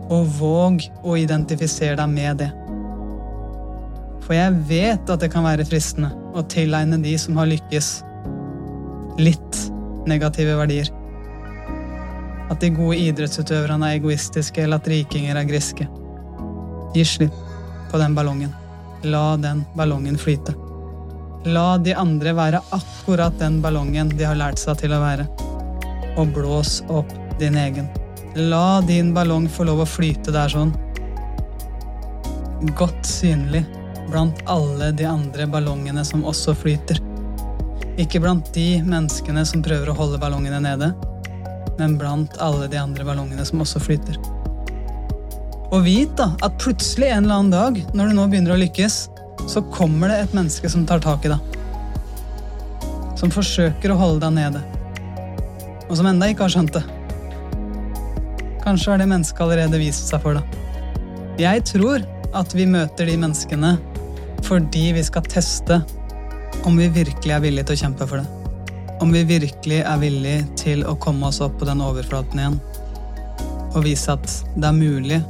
og 0.09 0.25
våg 0.38 0.87
å 1.05 1.19
identifisere 1.21 1.99
deg 2.00 2.09
med 2.09 2.40
det. 2.40 2.49
For 4.25 4.37
jeg 4.37 4.57
vet 4.69 5.11
at 5.12 5.21
det 5.21 5.28
kan 5.33 5.45
være 5.45 5.67
fristende 5.69 6.14
å 6.33 6.45
tilegne 6.49 6.97
de 7.05 7.12
som 7.21 7.37
har 7.37 7.49
lykkes, 7.50 7.99
litt 9.19 9.59
negative 10.07 10.55
verdier. 10.59 10.91
At 12.49 12.63
de 12.63 12.71
gode 12.73 12.97
idrettsutøverne 13.03 13.91
er 13.91 13.99
egoistiske, 13.99 14.63
eller 14.63 14.81
at 14.81 14.89
rikinger 14.89 15.37
er 15.37 15.49
griske. 15.49 15.89
Gi 16.95 17.05
slipp 17.05 17.37
på 17.91 18.01
den 18.01 18.17
ballongen. 18.17 18.55
La 19.05 19.37
den 19.37 19.65
ballongen 19.77 20.17
flyte. 20.19 20.55
La 21.47 21.77
de 21.79 21.95
andre 21.95 22.33
være 22.35 22.63
akkurat 22.75 23.37
den 23.39 23.61
ballongen 23.63 24.11
de 24.17 24.27
har 24.27 24.39
lært 24.39 24.59
seg 24.59 24.81
til 24.81 24.95
å 24.97 25.03
være. 25.03 25.29
Og 26.19 26.33
blås 26.35 26.81
opp 26.89 27.13
din 27.39 27.59
egen. 27.59 27.91
La 28.35 28.81
din 28.87 29.13
ballong 29.15 29.49
få 29.51 29.69
lov 29.69 29.85
å 29.85 29.89
flyte 29.89 30.35
der 30.35 30.51
sånn. 30.53 30.73
Godt 32.79 33.07
synlig 33.07 33.65
blant 34.09 34.41
alle 34.51 34.91
de 34.97 35.07
andre 35.07 35.47
ballongene 35.51 36.05
som 36.07 36.25
også 36.27 36.57
flyter. 36.59 37.08
Ikke 37.99 38.21
blant 38.23 38.47
de 38.55 38.78
menneskene 38.87 39.43
som 39.49 39.62
prøver 39.64 39.90
å 39.90 39.97
holde 39.99 40.21
ballongene 40.23 40.61
nede, 40.62 40.93
men 41.78 41.97
blant 41.99 42.37
alle 42.43 42.69
de 42.71 42.78
andre 42.78 43.07
ballongene 43.07 43.47
som 43.47 43.62
også 43.64 43.83
flyter. 43.83 44.19
Og 45.75 45.83
vit 45.85 46.12
da 46.17 46.31
at 46.47 46.61
plutselig 46.62 47.11
en 47.11 47.26
eller 47.26 47.40
annen 47.40 47.52
dag, 47.52 47.81
når 47.99 48.09
du 48.09 48.17
nå 48.17 48.28
begynner 48.31 48.55
å 48.55 48.61
lykkes, 48.61 49.00
så 49.50 49.64
kommer 49.75 50.12
det 50.12 50.21
et 50.23 50.37
menneske 50.37 50.71
som 50.71 50.87
tar 50.87 51.02
tak 51.02 51.26
i 51.26 51.33
deg. 51.33 51.59
Som 53.19 53.35
forsøker 53.35 53.93
å 53.93 53.99
holde 53.99 54.23
deg 54.28 54.37
nede. 54.38 54.62
Og 55.88 55.97
som 55.99 56.07
enda 56.07 56.31
ikke 56.31 56.47
har 56.47 56.55
skjønt 56.55 56.78
det. 56.78 56.85
Kanskje 58.62 58.95
har 58.95 59.02
det 59.02 59.11
mennesket 59.11 59.43
allerede 59.43 59.83
vist 59.83 60.11
seg 60.12 60.23
for 60.23 60.38
deg. 60.38 60.59
Jeg 61.43 61.67
tror 61.67 62.07
at 62.37 62.55
vi 62.55 62.67
møter 62.69 63.09
de 63.09 63.19
menneskene 63.19 63.76
fordi 64.47 64.93
vi 64.95 65.02
skal 65.02 65.26
teste 65.26 65.83
om 66.67 66.77
vi 66.77 66.88
virkelig 66.88 67.35
er 67.35 67.43
villige 67.43 67.69
til 67.69 67.77
å 67.77 67.83
kjempe 67.83 68.09
for 68.09 68.23
det. 68.23 68.27
Om 69.03 69.12
vi 69.15 69.23
virkelig 69.29 69.81
er 69.87 70.00
villige 70.00 70.47
til 70.59 70.85
å 70.88 70.97
komme 70.99 71.29
oss 71.31 71.41
opp 71.45 71.59
på 71.61 71.69
den 71.69 71.83
overflaten 71.85 72.41
igjen. 72.41 72.59
Og 73.77 73.85
vise 73.85 74.15
at 74.15 74.27
det 74.57 74.67
er 74.67 74.77
mulig 74.77 75.21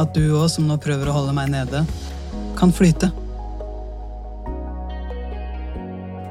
at 0.00 0.14
du 0.16 0.22
òg, 0.38 0.46
som 0.52 0.68
nå 0.68 0.78
prøver 0.80 1.10
å 1.10 1.16
holde 1.18 1.34
meg 1.36 1.50
nede, 1.52 1.84
kan 2.58 2.72
flyte. 2.72 3.10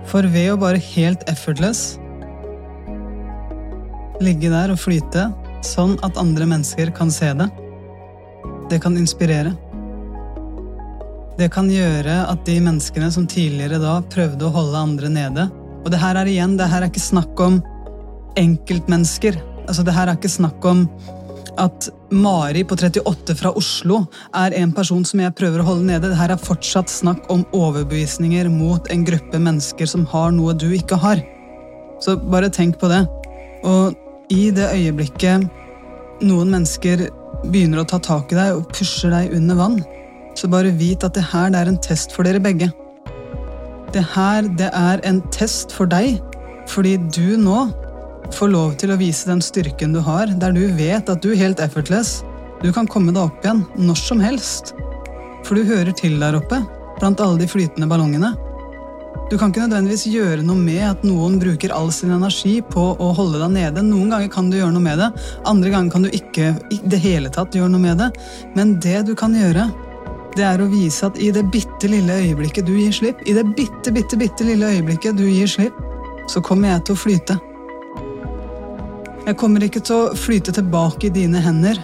For 0.10 0.26
ved 0.26 0.54
å 0.56 0.60
bare 0.62 0.82
helt 0.82 1.26
effortless 1.30 2.00
ligge 4.20 4.50
der 4.52 4.74
og 4.74 4.82
flyte 4.82 5.30
sånn 5.64 5.98
at 6.04 6.18
andre 6.20 6.48
mennesker 6.50 6.90
kan 6.96 7.12
se 7.14 7.30
det, 7.38 7.48
det 8.72 8.80
kan 8.84 8.98
inspirere. 8.98 9.54
Det 11.40 11.48
kan 11.54 11.70
gjøre 11.72 12.26
at 12.28 12.42
de 12.44 12.58
menneskene 12.60 13.08
som 13.16 13.24
tidligere 13.30 13.78
da 13.80 14.00
prøvde 14.12 14.44
å 14.44 14.52
holde 14.52 14.80
andre 14.80 15.12
nede 15.14 15.46
Og 15.86 15.88
det 15.94 16.02
her 16.02 16.18
er 16.20 16.28
igjen, 16.28 16.58
det 16.60 16.68
her 16.68 16.84
er 16.84 16.92
ikke 16.92 17.00
snakk 17.00 17.40
om 17.40 17.62
enkeltmennesker. 18.40 19.38
Altså, 19.64 19.86
det 19.88 19.94
her 19.96 20.10
er 20.10 20.18
ikke 20.20 20.32
snakk 20.32 20.66
om 20.68 20.84
at 21.60 21.88
Mari 22.12 22.66
på 22.68 22.76
38 22.76 23.36
fra 23.40 23.52
Oslo 23.58 24.02
er 24.36 24.56
en 24.60 24.74
person 24.76 25.06
som 25.08 25.22
jeg 25.24 25.36
prøver 25.38 25.64
å 25.64 25.68
holde 25.70 25.88
nede. 25.88 26.12
Det 26.12 26.20
her 26.20 26.34
er 26.34 26.42
fortsatt 26.42 26.92
snakk 26.92 27.30
om 27.32 27.46
overbevisninger 27.56 28.50
mot 28.52 28.92
en 28.92 29.06
gruppe 29.08 29.40
mennesker 29.40 29.90
som 29.90 30.04
har 30.12 30.34
noe 30.36 30.56
du 30.60 30.68
ikke 30.76 31.00
har. 31.00 31.24
Så 32.04 32.18
bare 32.20 32.52
tenk 32.52 32.80
på 32.82 32.92
det. 32.92 33.06
Og 33.68 33.96
i 34.36 34.50
det 34.56 34.68
øyeblikket 34.76 35.48
noen 36.28 36.52
mennesker 36.52 37.08
begynner 37.48 37.84
å 37.84 37.88
ta 37.88 38.02
tak 38.04 38.34
i 38.34 38.40
deg 38.40 38.60
og 38.60 38.68
pusher 38.76 39.16
deg 39.16 39.36
under 39.40 39.60
vann, 39.60 39.80
så 40.40 40.50
bare 40.52 40.72
vit 40.76 41.04
at 41.04 41.18
det 41.18 41.26
her 41.34 41.52
det 41.52 41.60
er 41.60 41.72
en 41.72 41.82
test 41.84 42.16
for 42.16 42.28
dere 42.28 42.42
begge. 42.44 42.72
Det 43.94 44.04
her 44.14 44.48
det 44.60 44.70
er 44.76 45.02
en 45.08 45.22
test 45.34 45.74
for 45.76 45.90
deg, 45.90 46.20
fordi 46.70 46.96
du 47.12 47.38
nå 47.42 47.68
får 48.36 48.52
lov 48.54 48.76
til 48.80 48.94
å 48.94 49.00
vise 49.00 49.30
den 49.30 49.42
styrken 49.42 49.96
du 49.96 50.02
har, 50.06 50.30
der 50.42 50.54
du 50.54 50.68
vet 50.78 51.10
at 51.10 51.24
du 51.24 51.34
helt 51.36 51.62
effortless, 51.64 52.20
du 52.62 52.70
kan 52.76 52.88
komme 52.88 53.14
deg 53.16 53.24
opp 53.26 53.46
igjen 53.46 53.64
når 53.80 53.98
som 53.98 54.22
helst. 54.22 54.76
For 55.48 55.58
du 55.58 55.66
hører 55.66 55.96
til 55.96 56.20
der 56.22 56.38
oppe, 56.38 56.62
blant 57.00 57.24
alle 57.24 57.40
de 57.42 57.50
flytende 57.50 57.90
ballongene. 57.90 58.36
Du 59.30 59.38
kan 59.38 59.52
ikke 59.52 59.62
nødvendigvis 59.62 60.08
gjøre 60.10 60.44
noe 60.46 60.58
med 60.58 60.84
at 60.88 61.04
noen 61.06 61.38
bruker 61.42 61.74
all 61.74 61.92
sin 61.94 62.14
energi 62.14 62.60
på 62.66 62.84
å 62.98 63.10
holde 63.18 63.42
deg 63.42 63.54
nede. 63.54 63.84
Noen 63.86 64.10
ganger 64.14 64.32
kan 64.34 64.50
du 64.50 64.58
gjøre 64.58 64.74
noe 64.74 64.86
med 64.86 65.02
det, 65.02 65.10
andre 65.50 65.74
ganger 65.74 65.94
kan 65.94 66.06
du 66.06 66.10
ikke 66.14 66.54
i 66.74 66.80
det 66.90 67.02
hele 67.04 67.30
tatt 67.34 67.58
gjøre 67.58 67.72
noe 67.74 67.84
med 67.84 68.02
det. 68.02 68.10
Men 68.58 68.78
det 68.82 69.04
du 69.10 69.14
kan 69.18 69.36
gjøre, 69.38 69.68
det 70.36 70.46
er 70.46 70.62
å 70.62 70.70
vise 70.70 71.08
at 71.08 71.18
i 71.20 71.32
det 71.34 71.46
bitte 71.52 71.90
lille 71.90 72.16
øyeblikket 72.22 72.68
du 72.68 72.74
gir 72.78 72.94
slipp, 72.96 73.22
i 73.26 73.34
det 73.36 73.46
bitte, 73.58 73.94
bitte, 73.96 74.18
bitte 74.20 74.46
lille 74.48 74.70
øyeblikket 74.76 75.18
du 75.18 75.26
gir 75.28 75.50
slipp, 75.50 75.78
så 76.30 76.42
kommer 76.46 76.74
jeg 76.74 76.86
til 76.86 76.96
å 76.96 77.02
flyte. 77.04 77.40
Jeg 79.26 79.38
kommer 79.38 79.66
ikke 79.66 79.82
til 79.86 79.96
å 79.96 80.14
flyte 80.18 80.54
tilbake 80.56 81.10
i 81.10 81.14
dine 81.14 81.42
hender, 81.44 81.82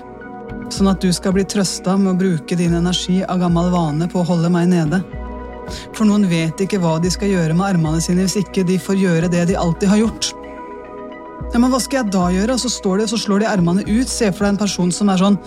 sånn 0.73 0.89
at 0.89 1.01
du 1.01 1.11
skal 1.13 1.35
bli 1.35 1.45
trøsta 1.45 1.97
med 1.97 2.13
å 2.13 2.19
bruke 2.19 2.57
din 2.57 2.77
energi 2.77 3.19
av 3.25 3.41
gammel 3.41 3.69
vane 3.73 4.07
på 4.09 4.21
å 4.21 4.27
holde 4.29 4.49
meg 4.53 4.69
nede. 4.71 5.01
For 5.97 6.05
noen 6.05 6.27
vet 6.29 6.61
ikke 6.61 6.79
hva 6.81 6.97
de 7.01 7.09
skal 7.13 7.33
gjøre 7.33 7.57
med 7.57 7.67
armene 7.73 8.01
sine 8.03 8.25
hvis 8.25 8.39
ikke 8.43 8.65
de 8.67 8.77
får 8.81 9.01
gjøre 9.01 9.29
det 9.33 9.47
de 9.49 9.57
alltid 9.57 9.89
har 9.91 10.03
gjort. 10.05 10.31
Ja, 11.54 11.60
men 11.62 11.70
hva 11.72 11.80
skal 11.80 12.01
jeg 12.01 12.12
da 12.12 12.25
gjøre? 12.34 12.56
Og 12.56 12.62
så, 12.62 12.72
står 12.72 12.98
de, 13.00 13.06
og 13.06 13.12
så 13.13 13.20
slår 13.22 13.44
de 13.44 13.48
armene 13.50 13.86
ut. 13.88 14.10
Se 14.12 14.27
for 14.32 14.46
deg 14.46 14.54
en 14.54 14.60
person 14.60 14.92
som 14.92 15.12
er 15.12 15.22
sånn 15.22 15.38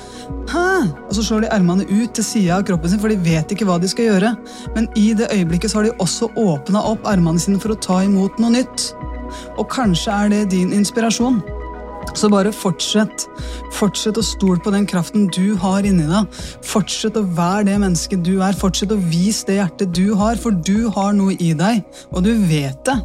Hæ? 0.48 0.68
Og 1.08 1.12
så 1.18 1.24
slår 1.26 1.44
de 1.44 1.50
armene 1.52 1.84
ut 1.90 2.14
til 2.16 2.24
sida 2.24 2.56
av 2.56 2.64
kroppen 2.68 2.92
sin, 2.92 3.02
for 3.02 3.12
de 3.12 3.18
vet 3.24 3.52
ikke 3.52 3.66
hva 3.68 3.76
de 3.82 3.90
skal 3.90 4.12
gjøre. 4.12 4.32
Men 4.76 4.88
i 4.96 5.10
det 5.18 5.28
øyeblikket 5.34 5.72
så 5.72 5.80
har 5.80 5.88
de 5.88 5.96
også 6.00 6.30
åpna 6.40 6.84
opp 6.92 7.04
armene 7.08 7.42
sine 7.42 7.60
for 7.60 7.74
å 7.74 7.80
ta 7.84 8.00
imot 8.06 8.40
noe 8.40 8.56
nytt. 8.56 8.90
Og 9.60 9.68
kanskje 9.72 10.14
er 10.14 10.32
det 10.32 10.42
din 10.54 10.72
inspirasjon. 10.76 11.42
Så 12.16 12.30
bare 12.32 12.54
fortsett. 12.54 13.26
Fortsett 13.76 14.16
å 14.18 14.24
stole 14.24 14.62
på 14.64 14.72
den 14.72 14.88
kraften 14.88 15.28
du 15.34 15.52
har 15.60 15.84
inni 15.86 16.06
deg. 16.08 16.40
Fortsett 16.64 17.18
å 17.20 17.26
være 17.36 17.66
det 17.68 17.76
mennesket 17.82 18.24
du 18.24 18.38
er. 18.40 18.56
Fortsett 18.56 18.94
å 18.94 19.02
vise 19.10 19.44
det 19.50 19.60
hjertet 19.60 19.92
du 19.96 20.14
har, 20.18 20.40
for 20.40 20.56
du 20.56 20.88
har 20.94 21.12
noe 21.16 21.36
i 21.36 21.52
deg, 21.58 21.84
og 22.08 22.24
du 22.24 22.32
vet 22.48 22.80
det. 22.88 22.96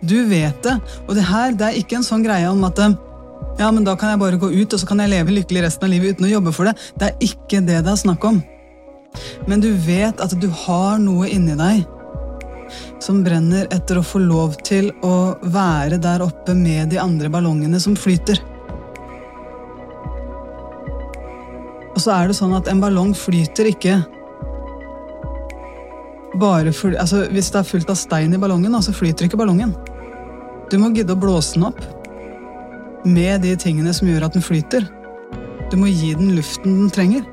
Du 0.00 0.16
vet 0.28 0.62
det. 0.64 0.76
Og 1.06 1.14
det 1.16 1.26
her 1.28 1.52
det 1.52 1.68
er 1.68 1.78
ikke 1.80 2.00
en 2.00 2.06
sånn 2.06 2.24
greie 2.24 2.48
om 2.50 2.64
at 2.68 2.80
ja, 3.58 3.68
men 3.68 3.84
da 3.84 3.96
kan 3.98 4.12
jeg 4.12 4.20
bare 4.20 4.40
gå 4.40 4.48
ut 4.52 4.72
og 4.72 4.80
så 4.80 4.88
kan 4.88 5.02
jeg 5.02 5.12
leve 5.12 5.34
lykkelig 5.34 5.66
resten 5.66 5.88
av 5.88 5.92
livet 5.92 6.16
uten 6.16 6.28
å 6.28 6.34
jobbe 6.34 6.52
for 6.56 6.68
det. 6.68 6.76
Det 6.96 7.08
er 7.08 7.24
ikke 7.26 7.62
det 7.66 7.80
det 7.84 7.92
er 7.92 8.00
snakk 8.00 8.24
om. 8.24 8.40
Men 9.50 9.62
du 9.64 9.72
vet 9.84 10.20
at 10.22 10.36
du 10.40 10.48
har 10.64 11.00
noe 11.02 11.28
inni 11.28 11.56
deg 11.58 11.82
som 13.02 13.24
brenner 13.24 13.66
etter 13.74 13.98
å 13.98 14.06
få 14.06 14.20
lov 14.22 14.54
til 14.66 14.92
å 15.06 15.34
være 15.42 15.98
der 16.02 16.22
oppe 16.22 16.54
med 16.54 16.92
de 16.92 17.00
andre 17.02 17.30
ballongene 17.32 17.80
som 17.82 17.96
flyter. 17.98 18.38
Og 21.90 22.00
så 22.00 22.14
er 22.14 22.30
det 22.30 22.38
sånn 22.38 22.54
at 22.56 22.70
en 22.70 22.80
ballong 22.80 23.12
flyter 23.16 23.72
ikke 23.72 23.98
bare 26.40 26.72
for, 26.72 26.94
altså, 26.94 27.24
Hvis 27.34 27.50
det 27.50 27.58
er 27.58 27.66
fullt 27.66 27.90
av 27.90 27.96
stein 27.98 28.34
i 28.34 28.38
ballongen, 28.38 28.76
så 28.82 28.94
flyter 28.94 29.26
ikke 29.26 29.40
ballongen. 29.40 29.74
Du 30.70 30.78
må 30.78 30.92
gidde 30.94 31.16
å 31.16 31.18
blåse 31.18 31.56
den 31.56 31.66
opp 31.66 31.80
med 33.02 33.42
de 33.42 33.56
tingene 33.58 33.90
som 33.96 34.06
gjør 34.06 34.28
at 34.28 34.36
den 34.36 34.44
flyter. 34.44 34.84
Du 35.70 35.76
må 35.80 35.88
gi 35.90 36.12
den 36.14 36.34
luften 36.36 36.76
den 36.84 36.92
trenger. 36.94 37.24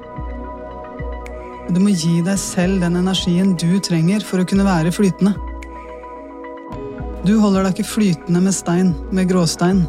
Du 1.69 1.77
må 1.83 1.91
gi 1.91 2.21
deg 2.25 2.39
selv 2.41 2.81
den 2.81 2.97
energien 2.97 3.51
du 3.59 3.77
trenger 3.83 4.25
for 4.25 4.41
å 4.41 4.47
kunne 4.47 4.65
være 4.65 4.93
flytende. 4.95 5.35
Du 7.27 7.35
holder 7.43 7.67
deg 7.67 7.75
ikke 7.75 7.91
flytende 7.91 8.41
med 8.41 8.55
stein, 8.55 8.93
med 9.11 9.29
gråstein. 9.29 9.83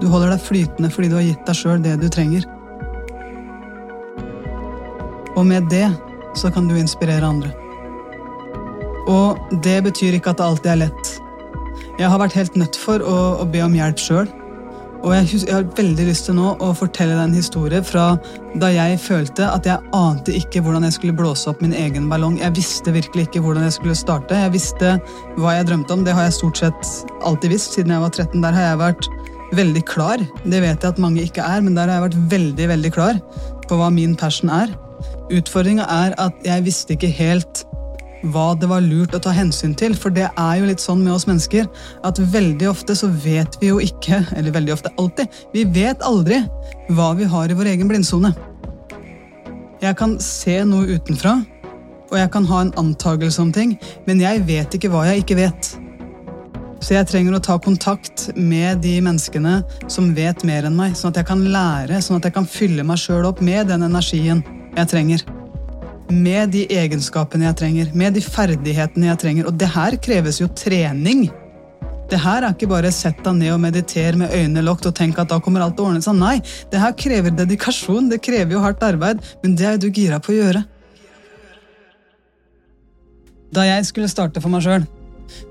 Du 0.00 0.08
holder 0.08 0.32
deg 0.32 0.46
flytende 0.46 0.90
fordi 0.90 1.10
du 1.12 1.16
har 1.18 1.26
gitt 1.28 1.46
deg 1.46 1.58
sjøl 1.58 1.82
det 1.84 1.98
du 2.00 2.08
trenger. 2.10 2.46
Og 5.36 5.44
med 5.46 5.68
det 5.70 5.86
så 6.34 6.50
kan 6.50 6.66
du 6.66 6.74
inspirere 6.80 7.28
andre. 7.28 7.52
Og 9.10 9.60
det 9.62 9.78
betyr 9.86 10.16
ikke 10.16 10.34
at 10.34 10.40
det 10.40 10.48
alltid 10.48 10.72
er 10.72 10.82
lett. 10.86 10.99
Jeg 12.00 12.08
har 12.08 12.20
vært 12.22 12.36
helt 12.38 12.54
nødt 12.56 12.78
for 12.80 13.02
å, 13.04 13.16
å 13.42 13.44
be 13.52 13.60
om 13.60 13.74
hjelp 13.76 14.00
sjøl. 14.00 14.28
Og 15.00 15.12
jeg, 15.14 15.26
jeg, 15.46 15.52
har 15.52 15.66
veldig 15.76 16.06
lyst 16.08 16.26
til 16.28 16.36
nå 16.36 16.54
å 16.60 16.70
fortelle 16.76 17.12
deg 17.12 17.26
en 17.26 17.36
historie 17.36 17.80
fra 17.84 18.04
da 18.60 18.68
jeg 18.72 18.98
følte 19.00 19.46
at 19.48 19.68
jeg 19.68 19.92
ante 19.96 20.34
ikke 20.36 20.62
hvordan 20.64 20.84
jeg 20.84 20.96
skulle 20.96 21.16
blåse 21.16 21.48
opp 21.48 21.60
min 21.64 21.74
egen 21.76 22.08
ballong. 22.08 22.38
Jeg 22.40 22.56
visste 22.56 22.92
virkelig 22.92 23.26
ikke 23.28 23.42
hvordan 23.44 23.64
jeg 23.68 23.76
skulle 23.76 23.96
starte. 23.96 24.36
Jeg 24.46 24.54
visste 24.56 24.94
hva 25.36 25.56
jeg 25.58 25.68
drømte 25.68 25.96
om. 25.96 26.04
Det 26.04 26.16
har 26.16 26.28
jeg 26.28 26.38
stort 26.40 26.60
sett 26.60 26.92
alltid 27.28 27.52
visst 27.56 27.76
siden 27.76 27.92
jeg 27.92 28.04
var 28.04 28.12
13. 28.16 28.44
Der 28.44 28.56
har 28.56 28.68
jeg 28.70 28.82
vært 28.82 29.10
veldig 29.60 29.84
klar. 29.88 30.24
Det 30.44 30.60
vet 30.64 30.84
jeg 30.84 30.92
at 30.92 31.02
mange 31.04 31.24
ikke 31.24 31.44
er, 31.44 31.64
men 31.64 31.76
der 31.76 31.88
har 31.88 32.00
jeg 32.00 32.08
vært 32.08 32.20
veldig, 32.36 32.70
veldig 32.76 32.94
klar 32.96 33.20
på 33.68 33.80
hva 33.80 33.92
min 33.92 34.16
passion 34.20 34.52
er. 34.52 34.72
Utfordringa 35.32 35.84
er 35.88 36.16
at 36.20 36.48
jeg 36.48 36.64
visste 36.64 36.96
ikke 36.96 37.12
helt 37.20 37.64
hva 38.22 38.52
det 38.58 38.68
var 38.70 38.84
lurt 38.84 39.14
å 39.16 39.20
ta 39.22 39.32
hensyn 39.34 39.74
til. 39.78 39.94
For 39.96 40.12
det 40.14 40.28
er 40.28 40.60
jo 40.60 40.68
litt 40.68 40.82
sånn 40.82 41.02
med 41.04 41.14
oss 41.14 41.26
mennesker 41.28 41.68
at 42.06 42.20
veldig 42.32 42.68
ofte 42.70 42.96
så 42.98 43.10
vet 43.24 43.56
vi 43.60 43.72
jo 43.72 43.80
ikke, 43.82 44.22
eller 44.36 44.54
veldig 44.54 44.76
ofte 44.76 44.92
alltid, 45.00 45.40
vi 45.54 45.64
vet 45.64 46.04
aldri 46.06 46.42
hva 46.92 47.12
vi 47.18 47.28
har 47.30 47.50
i 47.50 47.56
vår 47.56 47.72
egen 47.74 47.90
blindsone. 47.90 48.34
Jeg 49.80 49.96
kan 49.96 50.18
se 50.20 50.60
noe 50.68 50.98
utenfra. 50.98 51.40
og 52.10 52.18
jeg 52.18 52.30
kan 52.34 52.44
ha 52.44 52.60
en 52.60 52.72
antakelse 52.74 53.38
om 53.38 53.52
ting, 53.54 53.76
men 54.02 54.18
jeg 54.18 54.42
vet 54.42 54.74
ikke 54.74 54.88
hva 54.90 55.04
jeg 55.06 55.22
ikke 55.22 55.36
vet. 55.38 55.68
Så 56.82 56.96
jeg 56.96 57.06
trenger 57.06 57.36
å 57.36 57.42
ta 57.44 57.54
kontakt 57.62 58.30
med 58.34 58.80
de 58.82 58.96
menneskene 59.04 59.60
som 59.86 60.10
vet 60.16 60.42
mer 60.42 60.66
enn 60.66 60.74
meg, 60.74 60.96
sånn 60.98 61.12
at 61.12 61.20
jeg 61.20 61.28
kan 61.30 61.44
lære, 61.54 62.00
sånn 62.02 62.18
at 62.18 62.26
jeg 62.26 62.34
kan 62.34 62.48
fylle 62.50 62.82
meg 62.82 62.98
sjøl 62.98 63.28
opp 63.28 63.38
med 63.44 63.70
den 63.70 63.86
energien 63.86 64.42
jeg 64.74 64.90
trenger. 64.90 65.22
Med 66.10 66.50
de 66.50 66.64
egenskapene 66.74 67.46
jeg 67.46 67.58
trenger, 67.60 67.92
med 67.94 68.16
de 68.18 68.22
ferdighetene 68.24 69.12
jeg 69.12 69.20
trenger. 69.22 69.46
Og 69.46 69.58
det 69.58 69.68
her 69.70 69.94
kreves 70.02 70.40
jo 70.42 70.48
trening. 70.58 71.28
Det 72.10 72.18
her 72.18 72.42
er 72.42 72.50
ikke 72.50 72.66
bare 72.72 72.90
sett 72.90 73.20
deg 73.22 73.36
ned 73.38 73.52
og 73.54 73.60
meditere 73.62 74.18
med 74.18 74.32
øynene 74.34 74.64
lukket 74.66 74.90
og 74.90 74.96
tenk 74.98 75.18
at 75.22 75.30
da 75.30 75.38
kommer 75.42 75.62
alt 75.62 75.76
til 75.78 75.86
å 75.86 75.92
ordne 75.92 76.02
seg. 76.02 76.18
Nei, 76.18 76.40
det 76.72 76.80
her 76.82 76.96
krever 76.98 77.34
dedikasjon, 77.38 78.10
det 78.10 78.18
krever 78.26 78.56
jo 78.56 78.62
hardt 78.64 78.82
arbeid, 78.82 79.22
men 79.44 79.54
det 79.58 79.68
er 79.68 79.78
du 79.78 79.86
gira 79.86 80.18
på 80.18 80.34
å 80.34 80.38
gjøre. 80.40 80.64
Da 83.54 83.66
jeg 83.66 83.86
skulle 83.86 84.10
starte 84.10 84.42
for 84.42 84.50
meg 84.50 84.66
sjøl, 84.66 84.88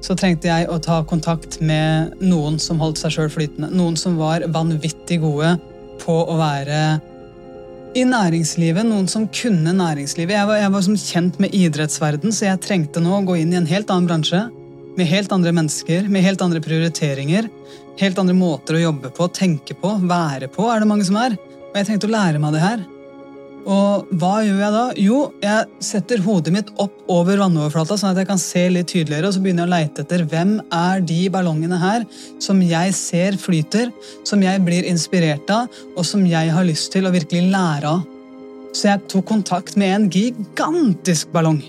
så 0.03 0.15
trengte 0.19 0.51
jeg 0.51 0.67
å 0.67 0.75
ta 0.83 0.99
kontakt 1.07 1.61
med 1.63 2.19
noen 2.19 2.59
som 2.59 2.79
holdt 2.83 2.99
seg 2.99 3.15
sjøl 3.15 3.31
flytende. 3.31 3.71
Noen 3.71 3.95
som 3.99 4.19
var 4.19 4.43
vanvittig 4.51 5.21
gode 5.23 5.55
på 6.03 6.15
å 6.27 6.35
være 6.39 6.99
i 7.97 8.03
næringslivet, 8.05 8.85
noen 8.85 9.07
som 9.09 9.25
kunne 9.33 9.73
næringslivet. 9.73 10.35
Jeg 10.35 10.47
var, 10.47 10.59
jeg 10.61 10.73
var 10.73 10.85
som 10.85 10.97
kjent 10.99 11.39
med 11.41 11.55
idrettsverden, 11.57 12.33
så 12.35 12.49
jeg 12.49 12.61
trengte 12.63 13.01
nå 13.01 13.15
å 13.17 13.23
gå 13.25 13.39
inn 13.41 13.53
i 13.53 13.59
en 13.59 13.69
helt 13.69 13.89
annen 13.89 14.09
bransje 14.09 14.43
med 14.99 15.07
helt 15.09 15.31
andre 15.33 15.53
mennesker, 15.55 16.09
med 16.11 16.25
helt 16.25 16.41
andre 16.43 16.61
prioriteringer, 16.63 17.49
helt 17.99 18.19
andre 18.21 18.35
måter 18.35 18.77
å 18.77 18.83
jobbe 18.83 19.11
på, 19.15 19.29
tenke 19.33 19.77
på, 19.79 19.95
være 20.09 20.49
på, 20.51 20.67
er 20.69 20.83
det 20.83 20.89
mange 20.89 21.07
som 21.07 21.17
er. 21.21 21.37
Og 21.69 21.77
jeg 21.79 21.87
trengte 21.87 22.09
å 22.09 22.13
lære 22.13 22.41
meg 22.41 22.55
det 22.55 22.63
her. 22.63 22.83
Og 23.67 24.11
hva 24.19 24.39
gjør 24.45 24.61
jeg 24.61 24.73
da? 24.73 24.83
Jo, 24.99 25.17
jeg 25.43 25.83
setter 25.83 26.21
hodet 26.23 26.53
mitt 26.55 26.69
opp 26.79 26.95
over 27.11 27.41
vannoverflata, 27.41 27.97
sånn 27.99 28.13
at 28.13 28.21
jeg 28.21 28.29
kan 28.29 28.41
se 28.41 28.63
litt 28.71 28.91
tydeligere, 28.91 29.27
og 29.27 29.35
så 29.35 29.41
begynner 29.43 29.65
jeg 29.65 29.69
å 29.69 29.73
leite 29.73 30.05
etter 30.05 30.23
hvem 30.31 30.53
er 30.75 31.03
de 31.03 31.19
ballongene 31.33 31.79
her 31.81 32.05
som 32.41 32.61
jeg 32.63 32.93
ser 32.97 33.39
flyter, 33.41 33.91
som 34.27 34.43
jeg 34.45 34.63
blir 34.65 34.87
inspirert 34.89 35.51
av, 35.53 35.67
og 35.95 36.07
som 36.07 36.23
jeg 36.29 36.53
har 36.55 36.67
lyst 36.67 36.93
til 36.95 37.09
å 37.09 37.13
virkelig 37.15 37.49
lære 37.51 37.97
av. 37.97 38.07
Så 38.71 38.91
jeg 38.91 39.03
tok 39.11 39.27
kontakt 39.27 39.75
med 39.81 39.95
en 39.95 40.07
gigantisk 40.13 41.33
ballong. 41.33 41.59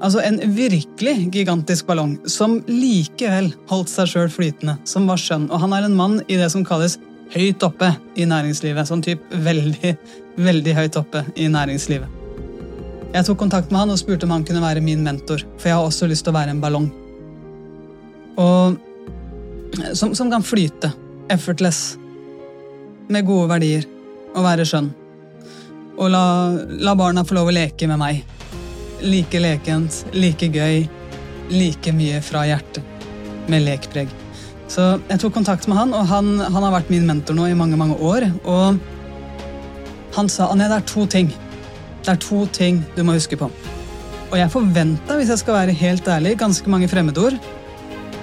Altså 0.00 0.22
en 0.24 0.38
virkelig 0.56 1.28
gigantisk 1.34 1.88
ballong 1.90 2.14
som 2.30 2.56
likevel 2.70 3.50
holdt 3.68 3.90
seg 3.92 4.08
sjøl 4.08 4.30
flytende, 4.32 4.78
som 4.88 5.08
var 5.10 5.20
skjønn. 5.20 5.50
Og 5.52 5.60
han 5.60 5.74
er 5.76 5.84
en 5.84 5.98
mann 5.98 6.20
i 6.24 6.38
det 6.40 6.48
som 6.54 6.64
kalles 6.64 6.96
høyt 7.34 7.62
oppe 7.66 7.92
i 8.18 8.26
næringslivet. 8.28 8.88
Sånn 8.88 9.04
typ 9.04 9.22
veldig, 9.30 9.94
veldig 10.40 10.74
høyt 10.76 10.98
oppe 11.00 11.24
i 11.36 11.48
næringslivet. 11.52 12.18
Jeg 13.10 13.26
tok 13.26 13.40
kontakt 13.40 13.72
med 13.72 13.82
han 13.82 13.92
og 13.94 13.98
spurte 13.98 14.26
om 14.26 14.36
han 14.36 14.44
kunne 14.46 14.62
være 14.62 14.82
min 14.84 15.02
mentor, 15.02 15.42
for 15.58 15.70
jeg 15.70 15.78
har 15.78 15.86
også 15.86 16.06
lyst 16.10 16.22
til 16.26 16.34
å 16.34 16.38
være 16.38 16.54
en 16.54 16.62
ballong. 16.62 16.86
Og 18.38 18.78
som, 19.98 20.14
som 20.14 20.30
kan 20.30 20.42
flyte. 20.46 20.92
Effortless. 21.30 21.98
Med 23.08 23.26
gode 23.26 23.50
verdier. 23.50 23.86
Og 24.34 24.46
være 24.46 24.66
skjønn. 24.66 24.92
Og 26.00 26.06
la, 26.10 26.24
la 26.80 26.94
barna 26.96 27.26
få 27.26 27.36
lov 27.36 27.50
å 27.50 27.54
leke 27.54 27.88
med 27.90 27.98
meg 28.00 28.22
like 29.00 29.40
lekent, 29.40 30.04
like 30.12 30.48
gøy, 30.52 30.84
like 31.50 31.92
mye 31.96 32.20
fra 32.24 32.44
hjertet. 32.48 32.84
Med 33.50 33.64
lekpreg. 33.66 34.19
Så 34.70 34.86
jeg 35.08 35.18
tok 35.18 35.34
kontakt 35.34 35.66
med 35.66 35.78
han, 35.80 35.94
og 35.96 36.06
han, 36.06 36.36
han, 36.38 36.62
har 36.62 36.74
vært 36.76 36.90
min 36.92 37.06
mentor 37.08 37.34
nå 37.34 37.48
i 37.50 37.58
mange 37.58 37.78
mange 37.78 37.96
år. 37.98 38.28
Og 38.46 38.78
han 40.14 40.30
sa 40.30 40.50
at 40.52 40.60
det 40.60 40.70
er 40.76 40.86
to 40.86 41.06
ting. 41.10 41.32
Det 42.04 42.12
er 42.14 42.20
to 42.22 42.44
ting 42.54 42.84
du 42.94 43.02
må 43.06 43.16
huske 43.18 43.38
på. 43.38 43.50
Og 44.30 44.36
jeg 44.38 44.52
forventa, 44.52 45.16
hvis 45.18 45.32
jeg 45.32 45.42
skal 45.42 45.58
være 45.58 45.74
helt 45.74 46.06
ærlig, 46.08 46.36
ganske 46.38 46.70
mange 46.70 46.88
fremmedord. 46.88 47.34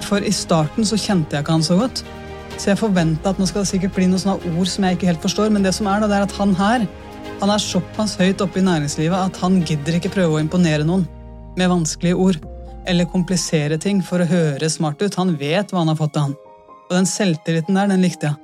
For 0.08 0.24
i 0.24 0.32
starten 0.32 0.88
så 0.88 0.96
kjente 0.96 1.36
jeg 1.36 1.44
ikke 1.44 1.58
han 1.58 1.66
så 1.66 1.76
godt. 1.76 2.00
Så 2.56 2.72
jeg 2.72 2.80
forventa 2.80 3.30
at 3.30 3.38
nå 3.38 3.46
skal 3.46 3.62
det 3.62 3.70
sikkert 3.70 3.94
bli 3.98 4.08
noen 4.08 4.22
sånne 4.22 4.56
ord 4.56 4.72
som 4.72 4.86
jeg 4.88 4.96
ikke 4.96 5.12
helt 5.12 5.24
forstår. 5.24 5.52
Men 5.52 5.68
det 5.68 5.76
som 5.76 5.90
er 5.90 6.00
da, 6.00 6.08
det 6.08 6.16
er 6.16 6.26
at 6.30 6.38
han 6.40 6.56
her 6.58 6.88
han 7.38 7.52
er 7.54 7.62
såpass 7.62 8.16
høyt 8.18 8.40
oppe 8.42 8.58
i 8.58 8.66
næringslivet 8.66 9.14
at 9.14 9.36
han 9.44 9.60
gidder 9.66 9.98
ikke 9.98 10.10
prøve 10.10 10.38
å 10.38 10.42
imponere 10.42 10.86
noen 10.86 11.04
med 11.58 11.70
vanskelige 11.70 12.18
ord 12.18 12.38
eller 12.88 13.08
komplisere 13.12 13.78
ting 13.78 14.00
for 14.04 14.22
å 14.22 14.28
høre 14.28 14.70
smart 14.70 15.02
ut. 15.02 15.18
Han 15.20 15.34
vet 15.40 15.72
hva 15.72 15.82
han 15.82 15.92
har 15.92 15.98
fått 15.98 16.14
til, 16.16 16.28
han. 16.28 16.36
Og 16.88 16.94
den 16.96 17.08
selvtilliten 17.08 17.76
der, 17.76 17.90
den 17.90 18.04
likte 18.04 18.30
jeg. 18.30 18.38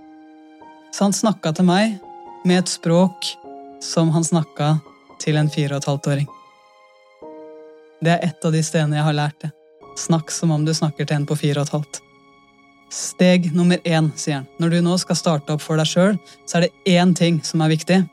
Så 0.94 1.06
han 1.06 1.16
snakka 1.16 1.54
til 1.56 1.66
meg 1.66 1.96
med 2.44 2.60
et 2.60 2.70
språk 2.70 3.32
som 3.82 4.12
han 4.14 4.24
snakka 4.24 4.76
til 5.22 5.40
en 5.40 5.50
fire 5.50 5.74
og 5.74 5.82
et 5.82 5.90
halvt 5.90 6.10
åring. 6.12 6.32
Det 8.04 8.12
er 8.12 8.26
et 8.28 8.46
av 8.46 8.52
de 8.52 8.62
stedene 8.62 9.00
jeg 9.00 9.08
har 9.08 9.16
lært 9.16 9.38
det. 9.42 9.52
Snakk 9.98 10.32
som 10.34 10.52
om 10.52 10.64
du 10.66 10.74
snakker 10.76 11.08
til 11.08 11.16
en 11.16 11.28
på 11.28 11.38
fire 11.40 11.62
og 11.62 11.68
et 11.68 11.76
halvt. 11.78 12.00
Steg 12.94 13.48
nummer 13.56 13.80
én, 13.82 14.12
sier 14.14 14.42
han. 14.42 14.50
Når 14.60 14.76
du 14.76 14.82
nå 14.84 14.98
skal 15.02 15.18
starte 15.18 15.56
opp 15.56 15.64
for 15.64 15.80
deg 15.80 15.88
sjøl, 15.88 16.18
så 16.46 16.60
er 16.60 16.66
det 16.66 16.98
én 17.00 17.16
ting 17.16 17.40
som 17.46 17.64
er 17.64 17.72
viktig 17.72 18.04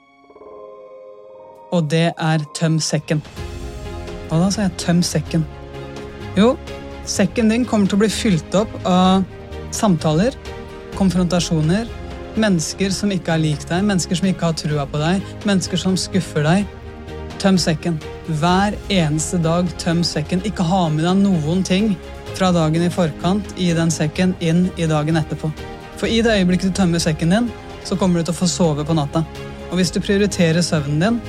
og 1.71 1.87
det 1.91 2.11
er 2.19 2.43
tøm 2.55 2.79
sekken. 2.83 3.23
Hva 4.27 4.39
da, 4.39 4.51
sa 4.51 4.67
jeg. 4.67 4.75
Tøm 4.79 5.01
sekken. 5.03 5.47
Jo, 6.39 6.53
sekken 7.03 7.49
din 7.51 7.65
kommer 7.67 7.89
til 7.91 7.97
å 7.97 8.03
bli 8.05 8.11
fylt 8.11 8.55
opp 8.55 8.71
av 8.87 9.25
samtaler, 9.75 10.35
konfrontasjoner, 10.95 11.89
mennesker 12.39 12.93
som 12.95 13.11
ikke 13.11 13.33
er 13.35 13.41
lik 13.43 13.65
deg, 13.67 13.83
mennesker 13.83 14.15
som 14.15 14.29
ikke 14.29 14.47
har 14.47 14.55
trua 14.55 14.85
på 14.87 15.01
deg, 15.01 15.25
mennesker 15.47 15.81
som 15.81 15.97
skuffer 15.99 16.47
deg. 16.47 16.69
Tøm 17.41 17.57
sekken. 17.59 17.97
Hver 18.39 18.77
eneste 18.93 19.41
dag 19.41 19.67
tøm 19.81 20.05
sekken. 20.05 20.43
Ikke 20.47 20.63
ha 20.67 20.85
med 20.93 21.03
deg 21.07 21.23
noen 21.23 21.63
ting 21.67 21.95
fra 22.37 22.51
dagen 22.55 22.85
i 22.85 22.91
forkant 22.93 23.55
i 23.59 23.71
den 23.75 23.91
sekken 23.91 24.35
inn 24.39 24.67
i 24.77 24.87
dagen 24.87 25.19
etterpå. 25.19 25.49
For 25.97 26.07
i 26.07 26.21
det 26.23 26.37
øyeblikket 26.37 26.71
du 26.71 26.77
tømmer 26.77 27.01
sekken 27.01 27.33
din, 27.33 27.51
så 27.83 27.97
kommer 27.97 28.21
du 28.21 28.29
til 28.29 28.35
å 28.35 28.39
få 28.39 28.47
sove 28.47 28.85
på 28.87 28.95
natta. 28.95 29.25
Og 29.71 29.79
hvis 29.79 29.91
du 29.91 29.99
prioriterer 29.99 30.63
søvnen 30.63 31.01
din, 31.01 31.21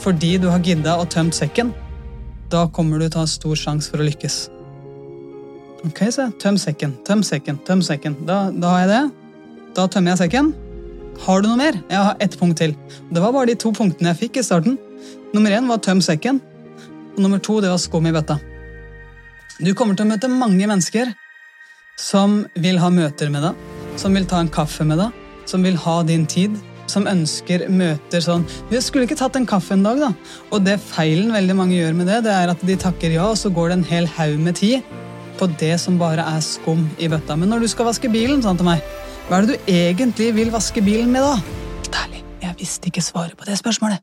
fordi 0.00 0.36
du 0.40 0.48
har 0.48 0.62
gidda 0.64 0.96
og 1.02 1.10
tømt 1.12 1.36
sekken, 1.36 1.74
da 2.50 2.66
kommer 2.74 2.98
du 2.98 3.06
til 3.06 3.20
å 3.20 3.24
ha 3.24 3.30
stor 3.30 3.58
sjanse 3.58 3.92
for 3.92 4.02
å 4.02 4.06
lykkes. 4.08 4.40
Ok, 5.86 6.02
se. 6.12 6.26
tøm 6.42 6.58
sekken, 6.60 6.96
tøm 7.06 7.22
sekken, 7.24 7.60
tøm 7.64 7.82
sekken. 7.84 8.18
Da, 8.28 8.50
da 8.52 8.74
har 8.74 8.82
jeg 8.84 8.90
det. 8.90 9.02
Da 9.78 9.86
tømmer 9.88 10.12
jeg 10.12 10.24
sekken. 10.24 10.52
Har 11.24 11.42
du 11.42 11.48
noe 11.48 11.60
mer? 11.60 11.78
Jeg 11.88 12.00
har 12.00 12.20
ett 12.20 12.36
punkt 12.40 12.58
til. 12.60 12.74
Det 13.10 13.22
var 13.22 13.32
bare 13.36 13.52
de 13.52 13.56
to 13.60 13.72
punktene 13.76 14.12
jeg 14.12 14.20
fikk 14.24 14.40
i 14.40 14.44
starten. 14.44 14.76
Nummer 15.34 15.54
én 15.54 15.68
var 15.70 15.80
tøm 15.84 16.00
sekken, 16.04 16.40
og 17.14 17.20
nummer 17.22 17.38
to 17.38 17.60
det 17.62 17.70
var 17.70 17.80
skum 17.80 18.08
i 18.08 18.14
bøtta. 18.14 18.38
Du 19.60 19.72
kommer 19.76 19.96
til 19.96 20.08
å 20.08 20.10
møte 20.10 20.30
mange 20.32 20.66
mennesker 20.66 21.12
som 22.00 22.40
vil 22.56 22.80
ha 22.80 22.88
møter 22.92 23.30
med 23.32 23.44
deg, 23.44 23.64
som 24.00 24.16
vil 24.16 24.26
ta 24.28 24.40
en 24.40 24.50
kaffe 24.52 24.86
med 24.88 24.98
deg, 24.98 25.16
som 25.48 25.62
vil 25.64 25.76
ha 25.84 26.00
din 26.08 26.24
tid, 26.26 26.56
som 26.90 27.06
ønsker 27.10 27.68
møter 27.70 28.22
sånn 28.24 28.46
Vi 28.70 28.80
skulle 28.82 29.06
ikke 29.06 29.18
tatt 29.20 29.38
en 29.38 29.48
kaffe 29.48 29.76
en 29.76 29.86
dag, 29.86 30.00
da. 30.02 30.10
Og 30.50 30.64
det 30.66 30.80
feilen 30.82 31.32
veldig 31.34 31.56
mange 31.56 31.78
gjør 31.78 31.94
med 31.96 32.10
det, 32.10 32.24
det 32.26 32.34
er 32.34 32.52
at 32.52 32.66
de 32.66 32.76
takker 32.80 33.14
ja, 33.14 33.30
og 33.30 33.38
så 33.38 33.52
går 33.54 33.70
det 33.70 33.78
en 33.78 33.88
hel 33.92 34.10
haug 34.18 34.42
med 34.42 34.58
tid 34.60 34.82
på 35.40 35.48
det 35.60 35.72
som 35.80 35.96
bare 36.00 36.24
er 36.36 36.42
skum 36.44 36.84
i 37.00 37.08
bøtta. 37.08 37.36
Men 37.38 37.48
når 37.54 37.64
du 37.64 37.70
skal 37.72 37.88
vaske 37.88 38.10
bilen, 38.12 38.42
sånn 38.44 38.60
til 38.60 38.68
meg, 38.68 38.84
hva 39.28 39.38
er 39.38 39.46
det 39.46 39.56
du 39.56 39.72
egentlig 39.72 40.28
vil 40.36 40.52
vaske 40.52 40.82
bilen 40.84 41.12
med, 41.14 41.24
da? 41.24 42.00
Ærlig, 42.02 42.20
jeg 42.42 42.56
visste 42.60 42.90
ikke 42.90 43.04
svaret 43.04 43.38
på 43.38 43.48
det 43.48 43.56
spørsmålet. 43.60 44.02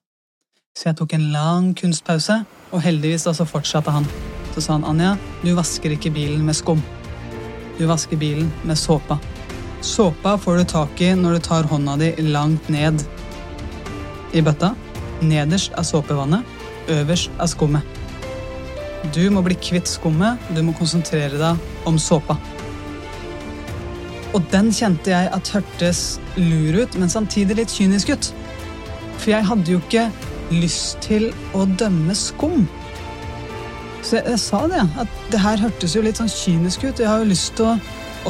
Så 0.78 0.90
jeg 0.90 0.98
tok 0.98 1.14
en 1.18 1.30
lang 1.34 1.72
kunstpause, 1.78 2.40
og 2.72 2.82
heldigvis 2.86 3.28
da 3.28 3.34
så 3.38 3.46
fortsatte 3.50 3.94
han. 3.94 4.06
Så 4.56 4.66
sa 4.66 4.78
han, 4.78 4.86
Anja, 4.86 5.16
du 5.44 5.52
vasker 5.58 5.94
ikke 5.94 6.14
bilen 6.14 6.46
med 6.46 6.58
skum. 6.58 6.82
Du 7.78 7.86
vasker 7.90 8.18
bilen 8.18 8.50
med 8.66 8.78
såpa. 8.78 9.20
Såpa 9.82 10.38
får 10.38 10.58
du 10.58 10.64
tak 10.64 11.02
i 11.02 11.12
når 11.16 11.38
du 11.38 11.40
tar 11.46 11.70
hånda 11.70 11.98
di 12.02 12.12
langt 12.32 12.70
ned 12.70 13.04
i 14.34 14.42
bøtta. 14.42 14.74
Nederst 15.22 15.74
er 15.78 15.86
såpevannet, 15.86 16.46
øverst 16.90 17.32
er 17.40 17.50
skummet. 17.50 17.98
Du 19.14 19.30
må 19.32 19.44
bli 19.46 19.56
kvitt 19.56 19.88
skummet, 19.90 20.42
du 20.56 20.64
må 20.66 20.74
konsentrere 20.78 21.38
deg 21.40 21.86
om 21.90 22.00
såpa. 22.02 22.38
Og 24.36 24.44
den 24.52 24.72
kjente 24.76 25.14
jeg 25.14 25.30
at 25.34 25.52
hørtes 25.54 26.02
lur 26.36 26.82
ut, 26.82 26.98
men 27.00 27.10
samtidig 27.10 27.60
litt 27.62 27.74
kynisk 27.74 28.12
ut. 28.14 28.32
For 29.18 29.32
jeg 29.34 29.48
hadde 29.48 29.72
jo 29.72 29.80
ikke 29.82 30.10
lyst 30.52 31.00
til 31.06 31.30
å 31.58 31.66
dømme 31.80 32.16
skum. 32.18 32.66
Så 34.02 34.20
jeg, 34.20 34.26
jeg 34.34 34.42
sa 34.42 34.66
det, 34.72 34.84
at 35.00 35.16
det 35.32 35.42
her 35.44 35.62
hørtes 35.62 35.96
jo 35.96 36.04
litt 36.06 36.20
sånn 36.20 36.32
kynisk 36.32 36.86
ut. 36.86 37.00
Jeg 37.00 37.10
har 37.10 37.24
jo 37.24 37.32
lyst 37.32 37.56
til 37.58 37.72
å 37.72 37.78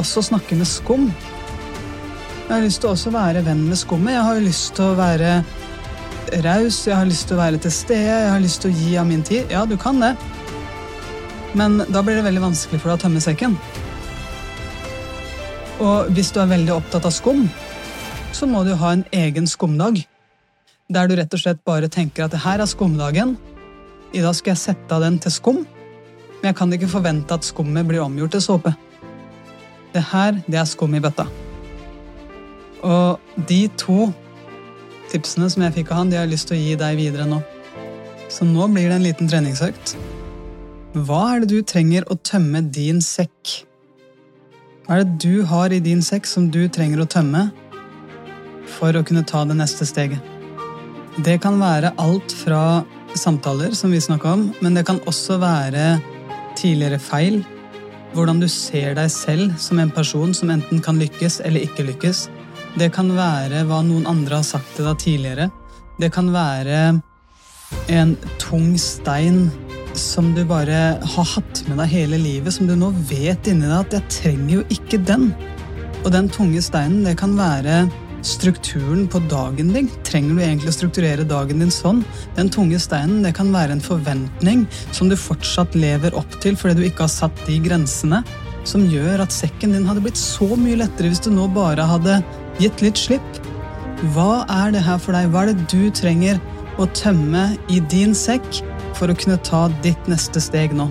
også 0.00 0.24
snakke 0.30 0.56
med 0.58 0.68
skum. 0.70 1.08
Jeg 2.48 2.56
har 2.56 2.62
lyst 2.64 2.80
til 2.80 2.88
å 2.88 3.10
være 3.12 3.42
venn 3.44 3.66
med 3.68 3.76
skummet. 3.76 4.14
Jeg 4.14 4.24
har 4.24 4.38
lyst 4.40 4.70
til 4.78 4.86
å 4.86 4.96
være 4.96 5.32
raus, 6.46 6.78
jeg 6.86 6.96
har 6.96 7.04
lyst 7.04 7.26
til 7.28 7.36
å 7.36 7.40
være 7.42 7.58
til 7.60 7.72
stede, 7.76 8.06
jeg 8.08 8.30
har 8.32 8.40
lyst 8.40 8.62
til 8.62 8.70
å 8.70 8.76
gi 8.78 8.92
av 8.96 9.04
min 9.04 9.20
tid. 9.20 9.50
Ja, 9.52 9.66
du 9.68 9.74
kan 9.76 9.98
det. 10.00 10.14
Men 11.52 11.76
da 11.92 12.00
blir 12.00 12.16
det 12.16 12.22
veldig 12.24 12.46
vanskelig 12.46 12.80
for 12.80 12.88
deg 12.88 12.96
å 12.96 13.02
tømme 13.02 13.20
sekken. 13.20 13.56
Og 15.84 16.08
hvis 16.16 16.30
du 16.32 16.40
er 16.40 16.48
veldig 16.48 16.72
opptatt 16.72 17.04
av 17.10 17.12
skum, 17.12 17.42
så 18.32 18.48
må 18.48 18.62
du 18.64 18.72
ha 18.80 18.94
en 18.96 19.04
egen 19.12 19.44
skumdag. 19.44 20.00
Der 20.88 21.04
du 21.04 21.18
rett 21.18 21.36
og 21.36 21.42
slett 21.42 21.60
bare 21.68 21.90
tenker 21.92 22.24
at 22.24 22.32
det 22.32 22.40
her 22.46 22.64
er 22.64 22.70
skumdagen. 22.70 23.36
i 24.12 24.22
dag 24.24 24.32
skal 24.34 24.54
jeg 24.54 24.62
sette 24.62 24.94
av 24.94 25.04
den 25.04 25.18
til 25.18 25.30
skum, 25.30 25.66
men 26.40 26.48
jeg 26.48 26.56
kan 26.56 26.72
ikke 26.72 26.88
forvente 26.88 27.34
at 27.34 27.44
skummet 27.44 27.84
blir 27.84 28.00
omgjort 28.00 28.30
til 28.30 28.40
såpe. 28.40 28.72
Det 29.92 30.02
her, 30.14 30.40
det 30.48 30.58
er 30.58 30.64
skum 30.64 30.94
i 30.94 31.00
bøtta. 31.00 31.28
Og 32.88 33.44
de 33.48 33.66
to 33.80 34.08
tipsene 35.12 35.48
som 35.52 35.64
jeg 35.64 35.76
fikk 35.78 35.92
av 35.92 36.02
han, 36.02 36.10
de 36.12 36.18
har 36.18 36.26
jeg 36.26 36.34
lyst 36.34 36.48
til 36.50 36.58
å 36.58 36.62
gi 36.62 36.76
deg 36.80 36.98
videre 37.00 37.28
nå. 37.28 37.40
Så 38.32 38.46
nå 38.48 38.68
blir 38.72 38.88
det 38.88 38.98
en 38.98 39.06
liten 39.06 39.30
treningsøkt. 39.30 39.96
Hva 40.96 41.22
er 41.34 41.42
det 41.42 41.50
du 41.52 41.62
trenger 41.68 42.06
å 42.08 42.16
tømme 42.24 42.62
din 42.72 43.00
sekk? 43.04 43.54
Hva 44.86 44.98
er 44.98 45.04
det 45.04 45.18
du 45.20 45.44
har 45.48 45.72
i 45.72 45.82
din 45.84 46.00
sekk 46.04 46.28
som 46.28 46.48
du 46.52 46.62
trenger 46.72 47.04
å 47.04 47.08
tømme 47.08 47.48
for 48.78 48.96
å 48.96 49.04
kunne 49.04 49.24
ta 49.28 49.44
det 49.48 49.56
neste 49.58 49.88
steget? 49.88 50.20
Det 51.24 51.36
kan 51.42 51.58
være 51.60 51.92
alt 52.00 52.32
fra 52.32 52.84
samtaler, 53.18 53.74
som 53.74 53.92
vi 53.92 54.00
snakka 54.00 54.32
om, 54.36 54.48
men 54.62 54.76
det 54.76 54.86
kan 54.88 55.00
også 55.08 55.40
være 55.42 55.98
tidligere 56.56 57.00
feil. 57.02 57.40
Hvordan 58.14 58.40
du 58.40 58.48
ser 58.48 58.94
deg 58.96 59.10
selv 59.12 59.56
som 59.60 59.80
en 59.82 59.92
person 59.92 60.32
som 60.34 60.52
enten 60.52 60.80
kan 60.84 61.00
lykkes 61.00 61.40
eller 61.44 61.66
ikke 61.66 61.84
lykkes. 61.90 62.28
Det 62.76 62.90
kan 62.94 63.08
være 63.16 63.64
hva 63.68 63.80
noen 63.86 64.06
andre 64.10 64.40
har 64.40 64.46
sagt 64.46 64.76
til 64.76 64.88
deg 64.88 64.98
tidligere. 65.02 65.48
Det 65.98 66.10
kan 66.14 66.28
være 66.34 67.00
en 67.92 68.16
tung 68.38 68.74
stein 68.80 69.48
som 69.98 70.34
du 70.36 70.44
bare 70.46 70.98
har 71.02 71.30
hatt 71.34 71.62
med 71.66 71.80
deg 71.80 71.90
hele 71.90 72.18
livet, 72.20 72.54
som 72.54 72.68
du 72.68 72.76
nå 72.78 72.92
vet 73.08 73.48
inni 73.50 73.66
deg 73.66 73.78
at 73.78 73.92
'jeg 73.92 74.08
trenger 74.22 74.54
jo 74.54 74.62
ikke 74.70 74.98
den'. 75.04 75.32
Og 76.04 76.12
den 76.12 76.28
tunge 76.28 76.62
steinen, 76.62 77.04
det 77.04 77.16
kan 77.18 77.34
være 77.36 77.90
strukturen 78.22 79.08
på 79.08 79.20
dagen 79.28 79.72
din. 79.72 79.88
Trenger 80.04 80.34
du 80.34 80.42
egentlig 80.42 80.72
å 80.72 80.76
strukturere 80.76 81.26
dagen 81.28 81.58
din 81.58 81.70
sånn? 81.70 82.04
Den 82.36 82.50
tunge 82.50 82.78
steinen 82.78 83.22
det 83.22 83.34
kan 83.34 83.52
være 83.52 83.72
en 83.72 83.84
forventning 83.84 84.66
som 84.92 85.08
du 85.08 85.16
fortsatt 85.16 85.74
lever 85.74 86.14
opp 86.14 86.40
til 86.40 86.56
fordi 86.56 86.74
du 86.74 86.84
ikke 86.88 87.06
har 87.06 87.14
satt 87.14 87.46
de 87.46 87.58
grensene, 87.58 88.22
som 88.64 88.84
gjør 88.90 89.22
at 89.24 89.34
sekken 89.34 89.72
din 89.72 89.86
hadde 89.88 90.02
blitt 90.04 90.18
så 90.20 90.56
mye 90.56 90.76
lettere 90.76 91.08
hvis 91.08 91.24
du 91.24 91.30
nå 91.30 91.46
bare 91.54 91.86
hadde 91.88 92.22
gitt 92.58 92.82
litt 92.84 92.98
slipp. 93.00 93.42
Hva 94.14 94.44
er 94.50 94.72
det 94.74 94.84
her 94.86 95.00
for 95.02 95.16
deg? 95.16 95.30
Hva 95.32 95.44
er 95.44 95.52
det 95.52 95.68
du 95.72 95.90
trenger 95.94 96.38
å 96.78 96.86
tømme 96.94 97.50
i 97.72 97.80
din 97.90 98.14
sekk 98.14 98.62
for 98.98 99.10
å 99.10 99.16
kunne 99.18 99.38
ta 99.46 99.66
ditt 99.82 100.10
neste 100.10 100.42
steg 100.42 100.76
nå? 100.76 100.90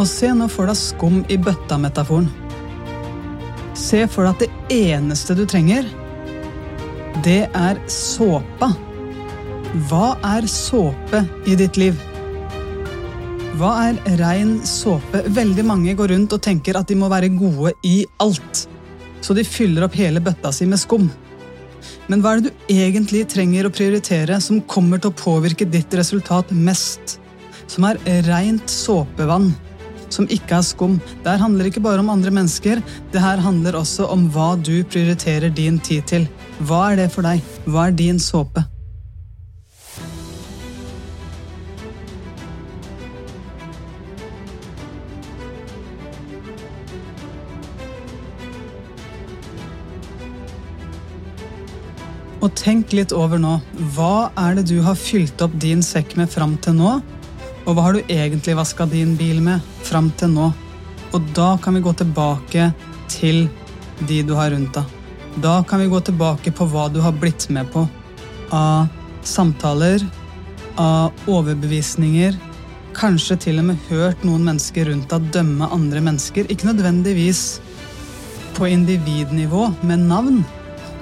Og 0.00 0.08
se 0.08 0.30
nå 0.32 0.46
for 0.48 0.70
deg 0.70 0.78
skum 0.80 1.18
i 1.28 1.36
bøtta-metaforen. 1.36 2.30
Se 3.76 4.06
for 4.08 4.24
deg 4.24 4.32
at 4.32 4.44
det 4.46 4.78
eneste 4.94 5.36
du 5.36 5.42
trenger, 5.48 5.84
det 7.24 7.42
er 7.52 7.80
såpa. 7.90 8.70
Hva 9.90 10.14
er 10.24 10.48
såpe 10.48 11.20
i 11.44 11.56
ditt 11.58 11.76
liv? 11.80 12.00
Hva 13.60 13.74
er 13.90 14.00
rein 14.22 14.56
såpe? 14.64 15.20
Veldig 15.36 15.66
mange 15.68 15.94
går 15.98 16.14
rundt 16.14 16.32
og 16.32 16.42
tenker 16.48 16.80
at 16.80 16.88
de 16.88 16.96
må 16.96 17.10
være 17.12 17.28
gode 17.36 17.74
i 17.84 17.98
alt. 18.24 18.64
Så 19.20 19.36
de 19.36 19.44
fyller 19.44 19.84
opp 19.84 20.00
hele 20.00 20.22
bøtta 20.24 20.52
si 20.54 20.64
med 20.70 20.80
skum. 20.80 21.10
Men 22.08 22.24
hva 22.24 22.32
er 22.32 22.40
det 22.40 22.50
du 22.50 22.70
egentlig 22.72 23.26
trenger 23.28 23.68
å 23.68 23.74
prioritere 23.74 24.40
som 24.40 24.64
kommer 24.64 25.00
til 25.00 25.12
å 25.12 25.18
påvirke 25.18 25.68
ditt 25.68 25.92
resultat 25.98 26.54
mest? 26.56 27.18
Som 27.68 27.84
er 27.90 28.00
reint 28.26 28.72
såpevann 28.72 29.52
som 30.10 30.28
ikke 30.30 30.58
er 30.58 30.66
skum. 30.66 30.98
Det 31.22 31.30
her 31.30 31.42
handler 31.44 31.70
ikke 31.70 31.84
bare 31.84 32.02
om 32.02 32.10
andre 32.12 32.32
mennesker, 32.34 32.82
det 33.12 33.22
her 33.22 33.42
handler 33.42 33.78
også 33.80 34.10
om 34.10 34.28
hva 34.34 34.52
du 34.58 34.82
prioriterer 34.84 35.54
din 35.54 35.78
tid 35.78 36.06
til. 36.10 36.28
Hva 36.60 36.90
er 36.90 37.04
det 37.04 37.08
for 37.14 37.26
deg? 37.26 37.40
Hva 37.66 37.88
er 37.88 37.96
din 37.96 38.20
såpe? 38.22 38.66
Og 52.40 52.54
tenk 52.56 52.94
litt 52.96 53.12
over 53.12 53.40
nå. 53.40 53.58
Hva 53.94 54.30
er 54.40 54.56
det 54.56 54.70
du 54.70 54.78
har 54.84 54.96
fylt 54.96 55.42
opp 55.44 55.52
din 55.60 55.82
sekk 55.84 56.16
med 56.16 56.30
fram 56.32 56.56
til 56.64 56.78
nå? 56.78 56.94
Og 57.70 57.76
hva 57.78 57.84
har 57.86 57.94
du 57.94 58.08
egentlig 58.10 58.56
vaska 58.58 58.82
din 58.90 59.12
bil 59.14 59.38
med 59.46 59.62
fram 59.86 60.08
til 60.18 60.32
nå? 60.34 60.48
Og 61.14 61.28
da 61.36 61.52
kan 61.62 61.76
vi 61.76 61.82
gå 61.84 61.92
tilbake 62.00 62.72
til 63.10 63.44
de 64.08 64.24
du 64.26 64.34
har 64.34 64.50
rundt 64.50 64.74
deg. 64.74 64.96
Da 65.38 65.60
kan 65.62 65.78
vi 65.78 65.86
gå 65.92 66.00
tilbake 66.02 66.50
på 66.50 66.66
hva 66.66 66.88
du 66.90 66.98
har 67.04 67.14
blitt 67.14 67.46
med 67.54 67.70
på 67.70 67.84
av 68.50 68.90
samtaler, 69.22 70.02
av 70.82 71.14
overbevisninger, 71.30 72.34
kanskje 72.98 73.38
til 73.46 73.62
og 73.62 73.70
med 73.70 73.90
hørt 73.90 74.26
noen 74.26 74.48
mennesker 74.50 74.90
rundt 74.90 75.10
deg 75.12 75.30
dømme 75.38 75.70
andre 75.70 76.02
mennesker. 76.02 76.50
Ikke 76.50 76.72
nødvendigvis 76.72 77.60
på 78.56 78.66
individnivå 78.66 79.68
med 79.86 80.08
navn, 80.10 80.42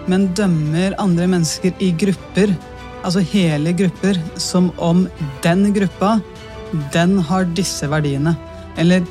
men 0.05 0.29
dømmer 0.37 1.01
andre 1.01 1.33
mennesker 1.33 1.73
i 1.81 1.95
grupper, 1.97 2.53
altså 3.01 3.25
hele 3.33 3.73
grupper, 3.73 4.21
som 4.37 4.69
om 4.77 5.07
den 5.45 5.71
gruppa 5.73 6.19
den 6.93 7.19
har 7.29 7.49
disse 7.57 7.89
verdiene. 7.91 8.35
Eller 8.79 9.05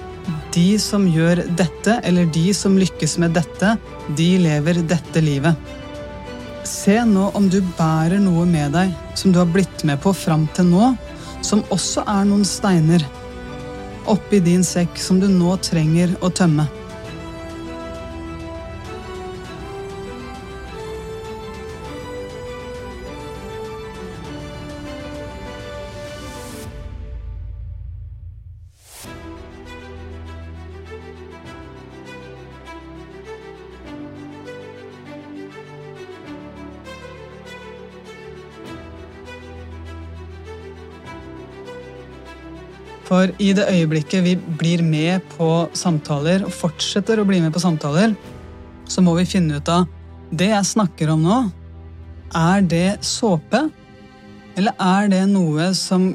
de 0.54 0.68
som 0.82 1.08
gjør 1.08 1.44
dette, 1.60 2.00
eller 2.04 2.30
de 2.36 2.52
som 2.56 2.78
lykkes 2.78 3.18
med 3.24 3.36
dette, 3.38 3.76
de 4.18 4.30
lever 4.44 4.82
dette 4.88 5.24
livet. 5.24 5.56
Se 6.68 6.98
nå 7.08 7.30
om 7.38 7.48
du 7.50 7.62
bærer 7.78 8.20
noe 8.20 8.46
med 8.50 8.76
deg 8.76 8.92
som 9.16 9.32
du 9.32 9.40
har 9.40 9.48
blitt 9.52 9.86
med 9.88 10.02
på 10.04 10.12
fram 10.16 10.48
til 10.56 10.68
nå, 10.72 10.92
som 11.46 11.64
også 11.72 12.04
er 12.10 12.26
noen 12.28 12.44
steiner 12.48 13.06
oppi 14.08 14.40
din 14.40 14.64
sekk 14.64 15.00
som 15.00 15.20
du 15.20 15.28
nå 15.32 15.56
trenger 15.64 16.14
å 16.24 16.32
tømme. 16.32 16.68
For 43.18 43.32
i 43.42 43.48
det 43.58 43.64
øyeblikket 43.66 44.22
vi 44.22 44.36
blir 44.38 44.84
med 44.86 45.24
på 45.32 45.48
samtaler, 45.74 46.44
og 46.46 46.54
fortsetter 46.54 47.18
å 47.18 47.24
bli 47.26 47.40
med 47.42 47.50
på 47.56 47.62
samtaler, 47.64 48.12
så 48.86 49.02
må 49.02 49.16
vi 49.18 49.24
finne 49.26 49.58
ut 49.58 49.72
av 49.74 49.88
det 50.30 50.52
jeg 50.52 50.68
snakker 50.70 51.10
om 51.16 51.24
nå, 51.26 51.38
er 52.38 52.62
det 52.62 53.00
såpe? 53.08 53.64
Eller 54.54 54.78
er 54.78 55.10
det 55.10 55.24
noe 55.32 55.72
som, 55.74 56.12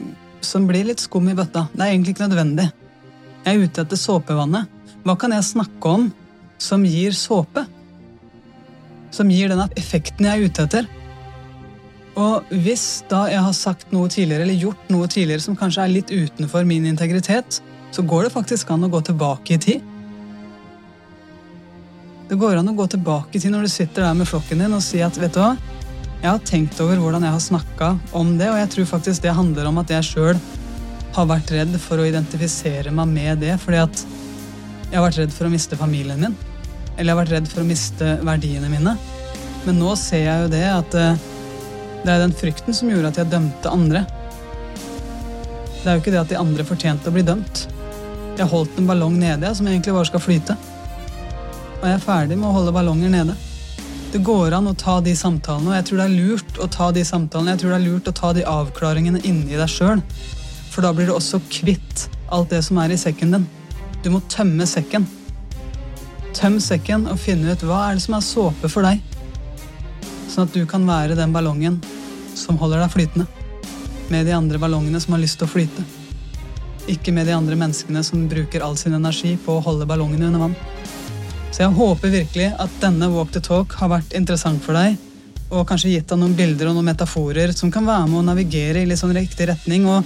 som 0.46 0.68
blir 0.70 0.86
litt 0.92 1.02
skum 1.02 1.26
i 1.26 1.34
bøtta? 1.34 1.64
Det 1.74 1.82
er 1.82 1.90
egentlig 1.90 2.14
ikke 2.14 2.28
nødvendig. 2.28 2.68
Jeg 3.42 3.50
er 3.50 3.66
ute 3.66 3.82
etter 3.82 3.98
såpevannet. 3.98 4.70
Hva 5.02 5.18
kan 5.18 5.34
jeg 5.34 5.48
snakke 5.50 5.96
om 5.98 6.08
som 6.62 6.86
gir 6.86 7.18
såpe? 7.18 7.66
Som 9.10 9.34
gir 9.34 9.50
den 9.50 9.66
effekten 9.74 10.30
jeg 10.30 10.38
er 10.38 10.52
ute 10.52 10.70
etter? 10.70 10.92
Og 12.20 12.48
hvis 12.64 13.04
da 13.08 13.24
jeg 13.32 13.40
har 13.40 13.54
sagt 13.56 13.92
noe 13.94 14.10
tidligere, 14.12 14.44
eller 14.44 14.58
gjort 14.60 14.90
noe 14.92 15.08
tidligere 15.08 15.44
som 15.44 15.56
kanskje 15.56 15.86
er 15.86 15.94
litt 15.94 16.12
utenfor 16.12 16.66
min 16.68 16.86
integritet, 16.90 17.62
så 17.92 18.04
går 18.04 18.26
det 18.26 18.34
faktisk 18.34 18.70
an 18.72 18.84
å 18.84 18.90
gå 18.92 19.00
tilbake 19.08 19.56
i 19.56 19.60
tid. 19.60 19.88
Det 22.28 22.38
går 22.40 22.60
an 22.60 22.68
å 22.68 22.76
gå 22.76 22.86
tilbake 22.94 23.36
i 23.36 23.40
tid 23.40 23.52
når 23.52 23.66
du 23.66 23.72
sitter 23.72 24.06
der 24.06 24.16
med 24.16 24.28
flokken 24.28 24.60
din 24.62 24.76
og 24.76 24.84
si 24.84 25.00
at 25.04 25.16
vet 25.20 25.34
du 25.34 25.40
hva, 25.40 25.54
jeg 26.22 26.30
har 26.30 26.44
tenkt 26.46 26.78
over 26.80 27.00
hvordan 27.02 27.24
jeg 27.26 27.34
har 27.34 27.42
snakka 27.42 27.88
om 28.16 28.36
det, 28.38 28.46
og 28.52 28.60
jeg 28.60 28.70
tror 28.76 28.90
faktisk 28.92 29.24
det 29.24 29.34
handler 29.34 29.66
om 29.68 29.80
at 29.82 29.90
jeg 29.90 30.06
sjøl 30.06 30.38
har 31.16 31.26
vært 31.28 31.50
redd 31.52 31.74
for 31.82 32.00
å 32.00 32.06
identifisere 32.08 32.92
meg 32.94 33.10
med 33.10 33.42
det, 33.42 33.56
fordi 33.60 33.80
at 33.82 34.04
jeg 34.92 34.94
har 34.94 35.04
vært 35.08 35.18
redd 35.24 35.34
for 35.34 35.48
å 35.48 35.52
miste 35.52 35.76
familien 35.80 36.20
min. 36.22 36.36
Eller 36.94 37.10
jeg 37.10 37.16
har 37.16 37.20
vært 37.24 37.34
redd 37.34 37.50
for 37.50 37.64
å 37.64 37.66
miste 37.66 38.14
verdiene 38.24 38.70
mine. 38.70 38.94
Men 39.66 39.78
nå 39.80 39.96
ser 39.98 40.24
jeg 40.26 40.44
jo 40.44 40.52
det 40.52 40.64
at 40.68 40.96
eh, 40.98 41.26
det 42.02 42.10
er 42.10 42.24
den 42.24 42.34
frykten 42.34 42.74
som 42.74 42.90
gjorde 42.90 43.12
at 43.12 43.20
jeg 43.20 43.30
dømte 43.30 43.70
andre. 43.70 44.02
Det 45.82 45.86
er 45.86 45.96
jo 45.96 46.02
ikke 46.02 46.14
det 46.14 46.20
at 46.22 46.32
de 46.32 46.38
andre 46.40 46.66
fortjente 46.66 47.10
å 47.10 47.14
bli 47.14 47.24
dømt. 47.26 47.64
Jeg 48.38 48.50
holdt 48.50 48.78
en 48.80 48.88
ballong 48.88 49.16
nede 49.20 49.50
som 49.54 49.68
egentlig 49.68 49.94
bare 49.94 50.08
skal 50.10 50.22
flyte. 50.22 50.56
Og 51.80 51.88
jeg 51.88 51.96
er 51.96 52.04
ferdig 52.04 52.38
med 52.38 52.48
å 52.48 52.54
holde 52.56 52.74
ballonger 52.74 53.10
nede. 53.12 53.34
Det 54.12 54.20
går 54.22 54.54
an 54.58 54.68
å 54.68 54.74
ta 54.76 54.98
de 55.00 55.14
samtalene, 55.16 55.70
og 55.70 55.76
jeg 55.78 55.86
tror 55.88 56.00
det 56.02 56.06
er 56.06 56.16
lurt 56.18 56.58
å 56.60 56.68
ta 56.70 56.90
de 56.92 57.04
samtalene. 57.06 57.54
Jeg 57.54 57.62
tror 57.62 57.72
det 57.72 57.78
er 57.78 57.86
lurt 57.86 58.10
å 58.10 58.14
ta 58.18 58.32
de 58.36 58.44
avklaringene 58.50 59.22
inni 59.28 59.56
deg 59.56 59.70
sjøl, 59.72 60.02
for 60.72 60.84
da 60.84 60.92
blir 60.94 61.08
du 61.08 61.14
også 61.14 61.40
kvitt 61.48 62.06
alt 62.32 62.52
det 62.52 62.60
som 62.66 62.80
er 62.82 62.92
i 62.92 63.00
sekken 63.00 63.32
din. 63.36 63.46
Du 64.04 64.10
må 64.12 64.20
tømme 64.32 64.66
sekken. 64.68 65.06
Tøm 66.36 66.58
sekken 66.60 67.06
og 67.10 67.20
finne 67.20 67.54
ut 67.54 67.64
hva 67.66 67.86
er 67.88 67.96
det 67.96 68.04
som 68.04 68.18
er 68.18 68.26
såpe 68.26 68.70
for 68.72 68.84
deg. 68.86 69.00
Sånn 70.32 70.48
at 70.48 70.54
du 70.56 70.62
kan 70.68 70.86
være 70.88 71.16
den 71.18 71.32
ballongen 71.34 71.76
som 72.38 72.56
holder 72.60 72.80
deg 72.80 72.94
flytende. 72.94 73.26
Med 74.08 74.24
de 74.24 74.32
andre 74.32 74.60
ballongene 74.60 75.00
som 75.00 75.12
har 75.12 75.20
lyst 75.20 75.36
til 75.40 75.48
å 75.48 75.52
flyte. 75.52 75.84
Ikke 76.88 77.12
med 77.12 77.28
de 77.28 77.34
andre 77.36 77.58
menneskene 77.60 78.00
som 78.06 78.24
bruker 78.30 78.64
all 78.64 78.78
sin 78.80 78.96
energi 78.96 79.34
på 79.44 79.58
å 79.58 79.64
holde 79.64 79.86
ballongene 79.88 80.30
under 80.30 80.46
vann. 80.46 80.56
Så 81.52 81.66
jeg 81.66 81.76
håper 81.76 82.14
virkelig 82.14 82.48
at 82.64 82.80
denne 82.80 83.10
Walk 83.12 83.34
the 83.34 83.42
Talk 83.44 83.76
har 83.76 83.92
vært 83.92 84.16
interessant 84.16 84.64
for 84.64 84.78
deg. 84.78 84.96
Og 85.52 85.66
kanskje 85.68 85.92
gitt 85.92 86.08
deg 86.08 86.20
noen 86.22 86.36
bilder 86.38 86.70
og 86.70 86.78
noen 86.78 86.88
metaforer 86.94 87.52
som 87.52 87.70
kan 87.70 87.84
være 87.84 88.08
med 88.08 88.22
å 88.22 88.26
navigere 88.30 88.80
i 88.80 88.88
litt 88.88 89.02
sånn 89.02 89.12
riktig 89.12 89.50
retning. 89.52 89.84
og 89.84 90.02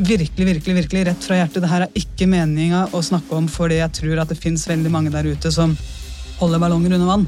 virkelig, 0.00 0.46
virkelig, 0.46 0.74
virkelig 0.74 1.04
rett 1.06 1.24
fra 1.24 1.36
hjertet. 1.36 1.62
Dette 1.62 1.76
er 1.76 2.02
ikke 2.02 2.26
meninga 2.30 2.86
å 2.96 3.02
snakke 3.04 3.36
om 3.36 3.46
fordi 3.50 3.80
jeg 3.80 3.94
tror 4.00 4.22
at 4.22 4.32
det 4.32 4.38
fins 4.40 4.66
veldig 4.68 4.90
mange 4.90 5.12
der 5.14 5.28
ute 5.28 5.52
som 5.52 5.76
holder 6.40 6.62
ballonger 6.62 6.96
under 6.96 7.10
vann. 7.10 7.26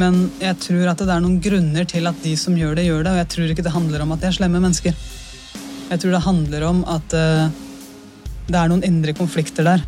Men 0.00 0.26
jeg 0.42 0.58
tror 0.60 0.90
at 0.92 1.00
det 1.00 1.12
er 1.12 1.22
noen 1.24 1.38
grunner 1.42 1.86
til 1.88 2.08
at 2.08 2.18
de 2.24 2.34
som 2.36 2.56
gjør 2.56 2.76
det, 2.76 2.86
gjør 2.88 3.04
det. 3.06 3.12
Og 3.14 3.20
jeg 3.22 3.30
tror 3.34 3.52
ikke 3.52 3.66
det 3.66 3.74
handler 3.74 4.04
om 4.04 4.12
at 4.14 4.22
de 4.22 4.28
er 4.28 4.36
slemme 4.36 4.60
mennesker. 4.62 4.96
Jeg 5.86 6.02
tror 6.02 6.16
det 6.16 6.24
handler 6.26 6.66
om 6.68 6.82
at 6.90 7.16
uh, 7.16 7.46
det 8.48 8.58
er 8.58 8.72
noen 8.72 8.84
indre 8.86 9.14
konflikter 9.16 9.66
der. 9.66 9.86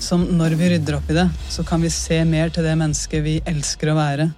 Som 0.00 0.24
når 0.38 0.56
vi 0.60 0.70
rydder 0.74 0.98
opp 0.98 1.10
i 1.12 1.18
det, 1.18 1.28
så 1.52 1.64
kan 1.66 1.84
vi 1.84 1.92
se 1.92 2.22
mer 2.28 2.50
til 2.54 2.66
det 2.66 2.74
mennesket 2.78 3.24
vi 3.24 3.36
elsker 3.46 3.92
å 3.92 3.98
være. 3.98 4.30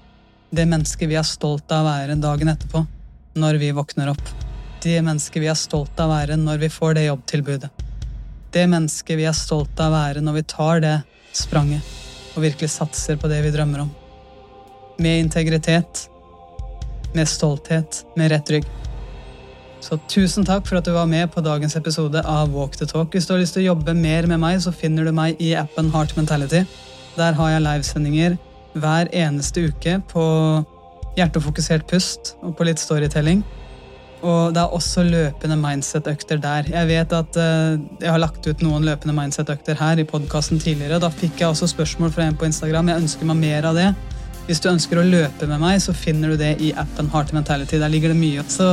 Det 0.51 0.67
mennesket 0.69 1.11
vi 1.11 1.19
er 1.19 1.27
stolt 1.27 1.71
av 1.75 1.87
å 1.87 1.91
være 1.91 2.19
dagen 2.23 2.53
etterpå, 2.53 2.85
når 3.39 3.63
vi 3.63 3.73
våkner 3.77 4.13
opp 4.13 4.37
det 4.87 5.03
mennesket 5.03 5.43
vi 5.43 5.49
er 5.51 5.59
stolt 5.59 5.99
av 6.01 6.11
å 6.11 6.15
være 6.15 6.37
når 6.39 6.61
vi 6.63 6.69
får 6.71 6.97
det 6.99 7.09
jobbtilbudet. 7.09 7.71
Det 8.55 8.67
mennesket 8.71 9.19
vi 9.19 9.27
er 9.27 9.35
stolt 9.35 9.81
av 9.83 9.91
å 9.91 9.97
være 9.97 10.23
når 10.23 10.39
vi 10.39 10.49
tar 10.53 10.83
det 10.85 10.97
spranget 11.35 11.95
og 12.37 12.45
virkelig 12.45 12.71
satser 12.77 13.19
på 13.19 13.31
det 13.33 13.43
vi 13.43 13.55
drømmer 13.55 13.83
om. 13.87 14.06
Med 14.99 15.21
integritet, 15.21 16.07
med 17.15 17.29
stolthet, 17.29 18.05
med 18.17 18.31
rett 18.33 18.51
rygg. 18.51 18.69
Så 19.81 19.99
tusen 20.11 20.47
takk 20.47 20.65
for 20.67 20.81
at 20.81 20.87
du 20.89 20.95
var 20.95 21.07
med 21.07 21.29
på 21.31 21.43
dagens 21.45 21.77
episode 21.77 22.23
av 22.27 22.51
Walk 22.55 22.79
the 22.81 22.89
Talk. 22.89 23.13
Hvis 23.13 23.29
du 23.29 23.35
har 23.35 23.43
lyst 23.43 23.55
til 23.55 23.67
å 23.67 23.75
jobbe 23.75 23.95
mer 23.95 24.27
med 24.27 24.41
meg, 24.43 24.59
så 24.65 24.73
finner 24.75 25.07
du 25.07 25.13
meg 25.15 25.37
i 25.43 25.53
appen 25.59 25.93
Heart 25.93 26.17
Mentality. 26.17 26.65
Der 27.17 27.37
har 27.37 27.53
jeg 27.53 27.65
livesendinger 27.65 28.39
hver 28.77 29.13
eneste 29.15 29.69
uke 29.69 30.01
på 30.11 30.25
hjertefokusert 31.17 31.87
pust 31.89 32.35
og 32.43 32.57
på 32.57 32.67
litt 32.69 32.83
storytelling. 32.83 33.45
Og 34.27 34.57
det 34.57 34.63
er 34.63 34.75
også 34.75 35.05
løpende 35.07 35.59
mindset-økter 35.61 36.41
der. 36.43 36.69
Jeg 36.73 36.89
vet 36.89 37.13
at 37.15 37.37
uh, 37.39 37.77
jeg 38.01 38.11
har 38.11 38.21
lagt 38.21 38.47
ut 38.49 38.65
noen 38.65 38.85
løpende 38.89 39.15
mindset-økter 39.17 39.79
her 39.79 40.01
i 40.01 40.09
podkasten 40.09 40.61
tidligere. 40.63 40.99
Da 41.03 41.13
fikk 41.13 41.43
jeg 41.43 41.53
også 41.53 41.69
spørsmål 41.71 42.15
fra 42.17 42.27
en 42.27 42.39
på 42.39 42.49
Instagram. 42.49 42.91
Jeg 42.91 43.05
ønsker 43.05 43.29
meg 43.29 43.43
mer 43.45 43.69
av 43.71 43.79
det. 43.79 43.91
Hvis 44.47 44.61
du 44.63 44.69
ønsker 44.71 45.01
å 45.01 45.05
løpe 45.07 45.49
med 45.51 45.59
meg, 45.59 45.81
så 45.83 45.91
finner 45.97 46.31
du 46.31 46.39
det 46.39 46.53
i 46.63 46.69
appen 46.79 47.09
Heart 47.11 47.33
Mentality. 47.35 47.81
Der 47.83 47.91
ligger 47.91 48.13
det 48.13 48.19
mye. 48.21 48.45
Så 48.51 48.67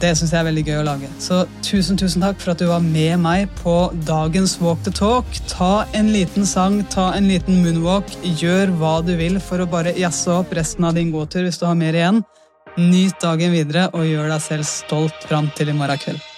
det 0.00 0.14
syns 0.16 0.32
jeg 0.32 0.40
er 0.40 0.48
veldig 0.48 0.64
gøy 0.70 0.78
å 0.80 0.86
lage. 0.86 1.10
Så 1.20 1.42
tusen, 1.60 2.00
tusen 2.00 2.24
takk 2.24 2.40
for 2.40 2.54
at 2.54 2.62
du 2.62 2.70
var 2.70 2.80
med 2.84 3.20
meg 3.20 3.52
på 3.60 3.76
dagens 4.08 4.56
Walk 4.64 4.80
the 4.86 4.94
Talk. 4.96 5.28
Ta 5.52 5.84
en 5.98 6.08
liten 6.14 6.48
sang, 6.48 6.80
ta 6.96 7.10
en 7.12 7.28
liten 7.28 7.60
moonwalk. 7.60 8.08
Gjør 8.40 8.72
hva 8.80 8.96
du 9.04 9.12
vil 9.20 9.36
for 9.42 9.60
å 9.60 9.68
bare 9.68 9.92
jazze 10.00 10.32
opp 10.40 10.56
resten 10.56 10.88
av 10.88 10.96
din 10.96 11.12
gåtur 11.12 11.44
hvis 11.44 11.60
du 11.60 11.68
har 11.68 11.76
mer 11.76 11.98
igjen. 11.98 12.24
Nyt 12.80 13.20
dagen 13.20 13.52
videre 13.52 13.90
og 13.92 14.08
gjør 14.08 14.32
deg 14.32 14.46
selv 14.48 14.68
stolt 14.68 15.28
fram 15.28 15.52
til 15.58 15.74
i 15.74 15.76
morgen 15.76 16.00
kveld. 16.00 16.31